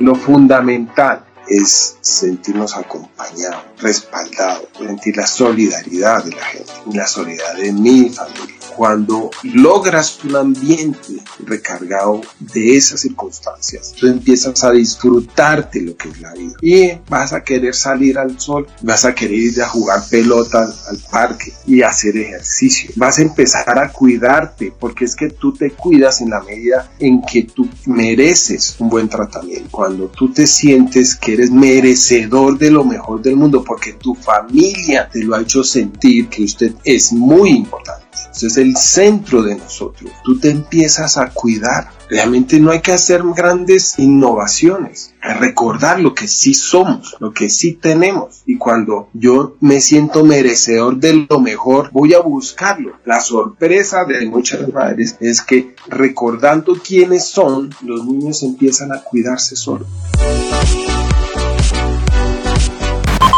Lo 0.00 0.14
fundamental 0.14 1.24
es 1.48 1.96
sentirnos 2.00 2.76
acompañados, 2.76 3.64
respaldados, 3.80 4.68
sentir 4.78 5.16
la 5.16 5.26
solidaridad 5.26 6.24
de 6.24 6.30
la 6.30 6.44
gente, 6.44 6.72
la 6.92 7.06
solidaridad 7.06 7.62
de 7.62 7.72
mi 7.72 8.08
familia 8.08 8.61
cuando 8.76 9.30
logras 9.42 10.18
un 10.24 10.36
ambiente 10.36 11.22
recargado 11.40 12.20
de 12.38 12.76
esas 12.76 13.00
circunstancias, 13.00 13.94
tú 13.98 14.06
empiezas 14.06 14.62
a 14.64 14.70
disfrutarte 14.70 15.80
lo 15.80 15.96
que 15.96 16.08
es 16.08 16.20
la 16.20 16.32
vida. 16.32 16.54
Y 16.60 16.92
vas 17.08 17.32
a 17.32 17.42
querer 17.42 17.74
salir 17.74 18.18
al 18.18 18.38
sol, 18.38 18.66
vas 18.82 19.04
a 19.04 19.14
querer 19.14 19.38
ir 19.38 19.62
a 19.62 19.68
jugar 19.68 20.02
pelota 20.08 20.64
al, 20.88 20.98
parque 21.10 21.52
y 21.66 21.82
hacer 21.82 22.16
ejercicio, 22.16 22.90
vas 22.96 23.18
a 23.18 23.22
empezar 23.22 23.78
a 23.78 23.92
cuidarte 23.92 24.72
porque 24.78 25.04
es 25.04 25.14
que 25.14 25.28
tú 25.28 25.52
te 25.52 25.72
cuidas 25.72 26.20
en 26.20 26.30
la 26.30 26.40
medida 26.40 26.90
en 26.98 27.22
que 27.22 27.42
tú 27.42 27.68
mereces 27.86 28.76
un 28.78 28.88
buen 28.88 29.08
tratamiento, 29.08 29.68
cuando 29.70 30.06
tú 30.08 30.32
te 30.32 30.46
sientes 30.46 31.16
que 31.16 31.34
eres 31.34 31.50
merecedor 31.50 32.58
de 32.58 32.70
lo 32.70 32.84
mejor 32.84 33.20
del 33.20 33.36
mundo 33.36 33.62
porque 33.62 33.92
tu 33.94 34.14
familia 34.14 35.08
te 35.12 35.22
lo 35.22 35.34
ha 35.34 35.42
hecho 35.42 35.62
sentir 35.62 36.28
que 36.28 36.44
usted 36.44 36.72
es 36.84 37.12
muy 37.12 37.50
importante 37.50 38.01
es 38.40 38.56
el 38.56 38.76
centro 38.76 39.42
de 39.42 39.56
nosotros. 39.56 40.10
Tú 40.24 40.38
te 40.38 40.50
empiezas 40.50 41.18
a 41.18 41.30
cuidar. 41.30 41.90
Realmente 42.08 42.58
no 42.58 42.70
hay 42.70 42.80
que 42.80 42.92
hacer 42.92 43.22
grandes 43.34 43.98
innovaciones. 43.98 45.14
Hay 45.20 45.34
recordar 45.34 46.00
lo 46.00 46.14
que 46.14 46.26
sí 46.26 46.54
somos, 46.54 47.16
lo 47.20 47.32
que 47.32 47.48
sí 47.48 47.74
tenemos. 47.74 48.42
Y 48.46 48.56
cuando 48.56 49.08
yo 49.12 49.56
me 49.60 49.80
siento 49.80 50.24
merecedor 50.24 50.96
de 50.96 51.26
lo 51.28 51.40
mejor, 51.40 51.90
voy 51.92 52.14
a 52.14 52.20
buscarlo. 52.20 52.96
La 53.04 53.20
sorpresa 53.20 54.04
de 54.04 54.26
muchas 54.26 54.72
madres 54.72 55.16
es 55.20 55.42
que 55.42 55.74
recordando 55.86 56.74
quiénes 56.74 57.26
son, 57.26 57.74
los 57.82 58.04
niños 58.04 58.42
empiezan 58.42 58.92
a 58.92 59.02
cuidarse 59.02 59.56
solos. 59.56 59.88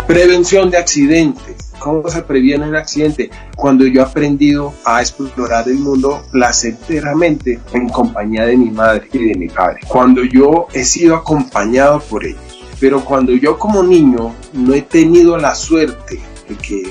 Prevención 0.06 0.70
de 0.70 0.76
accidentes 0.76 1.63
¿Cómo 1.84 2.08
se 2.08 2.22
previene 2.22 2.64
el 2.64 2.76
accidente? 2.76 3.28
Cuando 3.54 3.86
yo 3.86 4.00
he 4.00 4.04
aprendido 4.04 4.72
a 4.86 5.02
explorar 5.02 5.68
el 5.68 5.76
mundo 5.76 6.24
placenteramente 6.32 7.60
en 7.74 7.90
compañía 7.90 8.46
de 8.46 8.56
mi 8.56 8.70
madre 8.70 9.06
y 9.12 9.28
de 9.28 9.34
mi 9.34 9.48
padre. 9.48 9.80
Cuando 9.86 10.24
yo 10.24 10.66
he 10.72 10.82
sido 10.82 11.14
acompañado 11.14 12.00
por 12.00 12.24
ellos. 12.24 12.40
Pero 12.80 13.04
cuando 13.04 13.32
yo 13.32 13.58
como 13.58 13.82
niño 13.82 14.34
no 14.54 14.72
he 14.72 14.80
tenido 14.80 15.36
la 15.36 15.54
suerte 15.54 16.18
de 16.48 16.54
que 16.56 16.90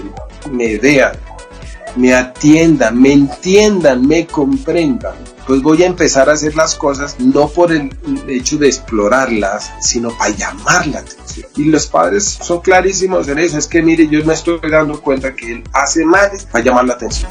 me 0.51 0.77
vean, 0.77 1.13
me 1.95 2.13
atiendan, 2.13 3.01
me 3.01 3.13
entiendan, 3.13 4.07
me 4.07 4.27
comprendan, 4.27 5.15
pues 5.47 5.63
voy 5.63 5.81
a 5.81 5.87
empezar 5.87 6.29
a 6.29 6.33
hacer 6.33 6.55
las 6.55 6.75
cosas 6.75 7.19
no 7.19 7.47
por 7.47 7.71
el 7.71 7.89
hecho 8.27 8.57
de 8.57 8.67
explorarlas, 8.67 9.71
sino 9.79 10.15
para 10.15 10.35
llamar 10.35 10.87
y 11.55 11.65
los 11.65 11.87
padres 11.87 12.23
son 12.41 12.61
clarísimos 12.61 13.27
en 13.27 13.39
eso. 13.39 13.57
Es 13.57 13.67
que 13.67 13.81
mire, 13.81 14.07
yo 14.07 14.23
me 14.25 14.33
estoy 14.33 14.59
dando 14.69 15.01
cuenta 15.01 15.35
que 15.35 15.53
él 15.53 15.63
hace 15.73 16.05
mal 16.05 16.31
para 16.51 16.63
llamar 16.63 16.85
la 16.85 16.93
atención. 16.93 17.29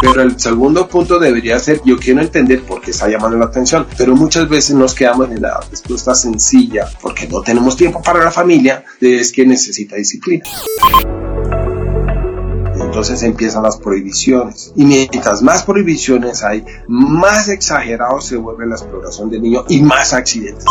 Pero 0.00 0.22
el 0.22 0.40
segundo 0.40 0.88
punto 0.88 1.18
debería 1.18 1.58
ser, 1.58 1.82
yo 1.84 1.98
quiero 1.98 2.22
entender 2.22 2.62
por 2.62 2.80
qué 2.80 2.90
está 2.90 3.08
llamando 3.08 3.36
la 3.36 3.46
atención, 3.46 3.86
pero 3.98 4.16
muchas 4.16 4.48
veces 4.48 4.74
nos 4.74 4.94
quedamos 4.94 5.30
en 5.30 5.42
la 5.42 5.60
respuesta 5.70 6.14
sencilla, 6.14 6.88
porque 7.02 7.28
no 7.28 7.42
tenemos 7.42 7.76
tiempo 7.76 8.00
para 8.00 8.24
la 8.24 8.30
familia, 8.30 8.84
es 9.00 9.30
que 9.30 9.46
necesita 9.46 9.96
disciplina. 9.96 10.44
entonces 12.82 13.22
empiezan 13.22 13.62
las 13.62 13.76
prohibiciones. 13.76 14.72
Y 14.74 14.84
mientras 14.84 15.42
más 15.42 15.64
prohibiciones 15.64 16.42
hay, 16.42 16.64
más 16.88 17.48
exagerado 17.48 18.20
se 18.20 18.36
vuelve 18.36 18.66
la 18.66 18.76
exploración 18.76 19.30
del 19.30 19.42
niño 19.42 19.64
y 19.68 19.80
más 19.82 20.12
accidentes 20.12 20.64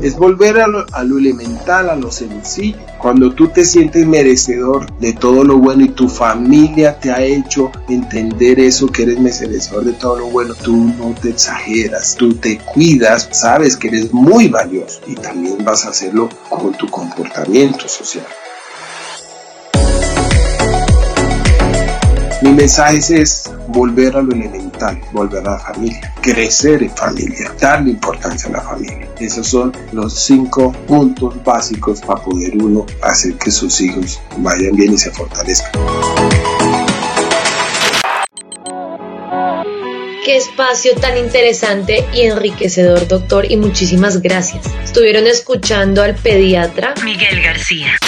es 0.00 0.16
volver 0.16 0.60
a 0.60 0.66
lo, 0.66 0.86
elemental, 1.18 1.90
a 1.90 1.96
lo 1.96 2.10
sencillo. 2.10 2.78
Cuando 2.98 3.32
tú 3.32 3.48
te 3.48 3.64
sientes 3.64 4.06
merecedor 4.06 4.90
de 4.98 5.12
todo 5.12 5.44
lo 5.44 5.58
bueno 5.58 5.84
y 5.84 5.88
tu 5.88 6.08
familia 6.08 6.98
te 6.98 7.10
ha 7.10 7.22
hecho 7.22 7.70
entender 7.88 8.60
eso, 8.60 8.86
que 8.86 9.02
eres 9.02 9.18
merecedor 9.18 9.84
de 9.84 9.92
todo 9.92 10.18
lo 10.18 10.26
bueno, 10.28 10.54
tú 10.54 10.76
no 10.76 11.14
te 11.20 11.30
exageras, 11.30 12.16
tú 12.16 12.34
te 12.34 12.58
cuidas, 12.58 13.28
sabes 13.32 13.76
que 13.76 13.88
eres 13.88 14.12
muy 14.12 14.48
valioso 14.48 15.00
y 15.06 15.14
también 15.14 15.64
vas 15.64 15.84
a 15.84 15.90
hacerlo 15.90 16.28
con 16.48 16.72
tu 16.72 16.88
comportamiento 16.88 17.88
social. 17.88 18.26
Mi 22.42 22.50
mensaje 22.50 22.98
es 23.22 23.52
volver 23.68 24.16
a 24.16 24.20
lo 24.20 24.32
elemental, 24.32 25.00
volver 25.12 25.46
a 25.46 25.52
la 25.52 25.58
familia, 25.60 26.12
crecer 26.20 26.82
en 26.82 26.90
familia, 26.90 27.54
darle 27.60 27.90
importancia 27.90 28.48
a 28.48 28.52
la 28.54 28.60
familia. 28.60 29.08
Esos 29.20 29.46
son 29.46 29.72
los 29.92 30.24
cinco 30.24 30.72
puntos 30.88 31.40
básicos 31.44 32.00
para 32.00 32.20
poder 32.20 32.56
uno 32.56 32.84
hacer 33.00 33.34
que 33.34 33.52
sus 33.52 33.80
hijos 33.80 34.20
vayan 34.38 34.74
bien 34.74 34.92
y 34.92 34.98
se 34.98 35.12
fortalezcan. 35.12 35.70
Qué 40.24 40.36
espacio 40.36 40.96
tan 40.96 41.18
interesante 41.18 42.04
y 42.12 42.22
enriquecedor, 42.22 43.06
doctor, 43.06 43.48
y 43.48 43.56
muchísimas 43.56 44.20
gracias. 44.20 44.66
Estuvieron 44.82 45.28
escuchando 45.28 46.02
al 46.02 46.16
pediatra 46.16 46.94
Miguel 47.04 47.40
García 47.40 48.01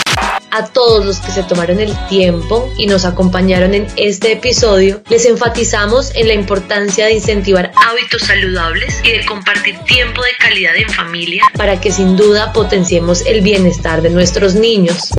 a 0.54 0.66
todos 0.66 1.04
los 1.04 1.18
que 1.18 1.32
se 1.32 1.42
tomaron 1.42 1.80
el 1.80 1.92
tiempo 2.08 2.72
y 2.78 2.86
nos 2.86 3.04
acompañaron 3.04 3.74
en 3.74 3.88
este 3.96 4.32
episodio, 4.32 5.02
les 5.10 5.26
enfatizamos 5.26 6.14
en 6.14 6.28
la 6.28 6.34
importancia 6.34 7.06
de 7.06 7.14
incentivar 7.14 7.72
hábitos 7.74 8.22
saludables 8.22 9.00
y 9.02 9.10
de 9.10 9.26
compartir 9.26 9.76
tiempo 9.80 10.22
de 10.22 10.30
calidad 10.38 10.76
en 10.76 10.88
familia 10.88 11.42
para 11.56 11.80
que 11.80 11.90
sin 11.90 12.16
duda 12.16 12.52
potenciemos 12.52 13.26
el 13.26 13.40
bienestar 13.40 14.00
de 14.00 14.10
nuestros 14.10 14.54
niños. 14.54 15.10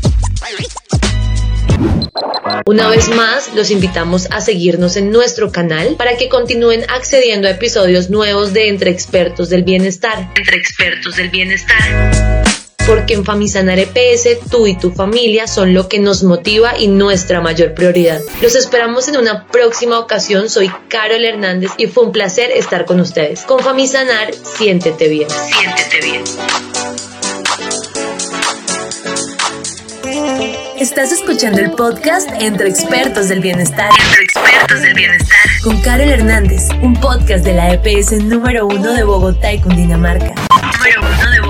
Una 2.66 2.88
vez 2.88 3.10
más, 3.10 3.54
los 3.54 3.72
invitamos 3.72 4.30
a 4.32 4.40
seguirnos 4.40 4.96
en 4.96 5.12
nuestro 5.12 5.52
canal 5.52 5.96
para 5.98 6.16
que 6.16 6.30
continúen 6.30 6.86
accediendo 6.90 7.50
a 7.50 7.52
episodios 7.52 8.10
nuevos 8.10 8.54
de 8.54 8.70
Entre 8.70 8.90
Expertos 8.90 9.50
del 9.50 9.64
Bienestar. 9.64 10.30
Entre 10.36 10.56
Expertos 10.56 11.18
del 11.18 11.30
Bienestar 11.30 12.46
porque 12.86 13.14
en 13.14 13.26
Famisanar 13.26 13.80
EPS 13.80 14.50
tú 14.50 14.68
y 14.68 14.78
tu 14.78 14.92
familia 14.92 15.48
son 15.48 15.74
lo 15.74 15.88
que 15.88 16.00
nos 16.00 16.24
motiva 16.24 16.78
y 16.78 16.88
nuestra 16.88 17.42
mayor 17.42 17.74
prioridad. 17.74 18.22
Los 18.42 18.56
esperamos 18.56 19.08
en 19.08 19.18
una 19.18 19.48
próxima 19.48 20.00
ocasión. 20.00 20.50
Soy 20.50 20.72
Carol 20.90 21.26
Hernández 21.26 21.72
y 21.78 21.88
fue 21.88 22.06
un 22.06 22.12
placer 22.12 22.52
estar 22.52 22.86
con 22.86 23.00
ustedes. 23.00 23.42
Con 23.42 23.60
Famisanar, 23.60 24.34
siéntete 24.34 25.08
bien. 25.08 25.28
Siéntete 25.30 26.02
bien. 26.02 26.24
Estás 30.80 31.12
escuchando 31.12 31.62
el 31.62 31.72
podcast 31.72 32.30
Entre 32.40 32.70
Expertos 32.70 33.30
del 33.30 33.40
Bienestar. 33.40 33.90
Entre 34.00 34.24
Expertos 34.24 34.82
del 34.82 34.94
Bienestar. 34.94 35.40
Con 35.64 35.82
Carol 35.82 36.10
Hernández, 36.10 36.68
un 36.82 36.94
podcast 37.00 37.44
de 37.44 37.54
la 37.54 37.74
EPS 37.74 38.12
número 38.24 38.68
uno 38.68 38.94
de 38.94 39.04
Bogotá 39.04 39.52
y 39.54 39.60
Cundinamarca. 39.62 40.36
Número 40.36 41.02
uno 41.02 41.32
de 41.32 41.40
Bogotá. 41.40 41.45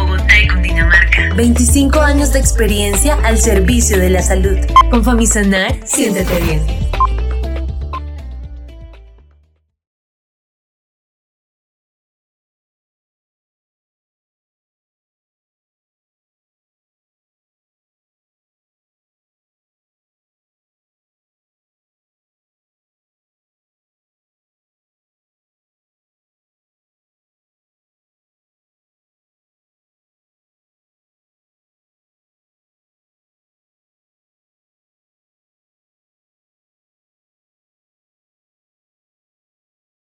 25 1.36 2.00
años 2.00 2.32
de 2.32 2.39
experiencia 2.39 3.17
al 3.26 3.38
servicio 3.38 3.98
de 3.98 4.10
la 4.10 4.21
salud. 4.21 4.58
Con 4.89 5.04
Famisanar, 5.04 5.76
siéntete 5.84 6.39
bien. 6.41 6.85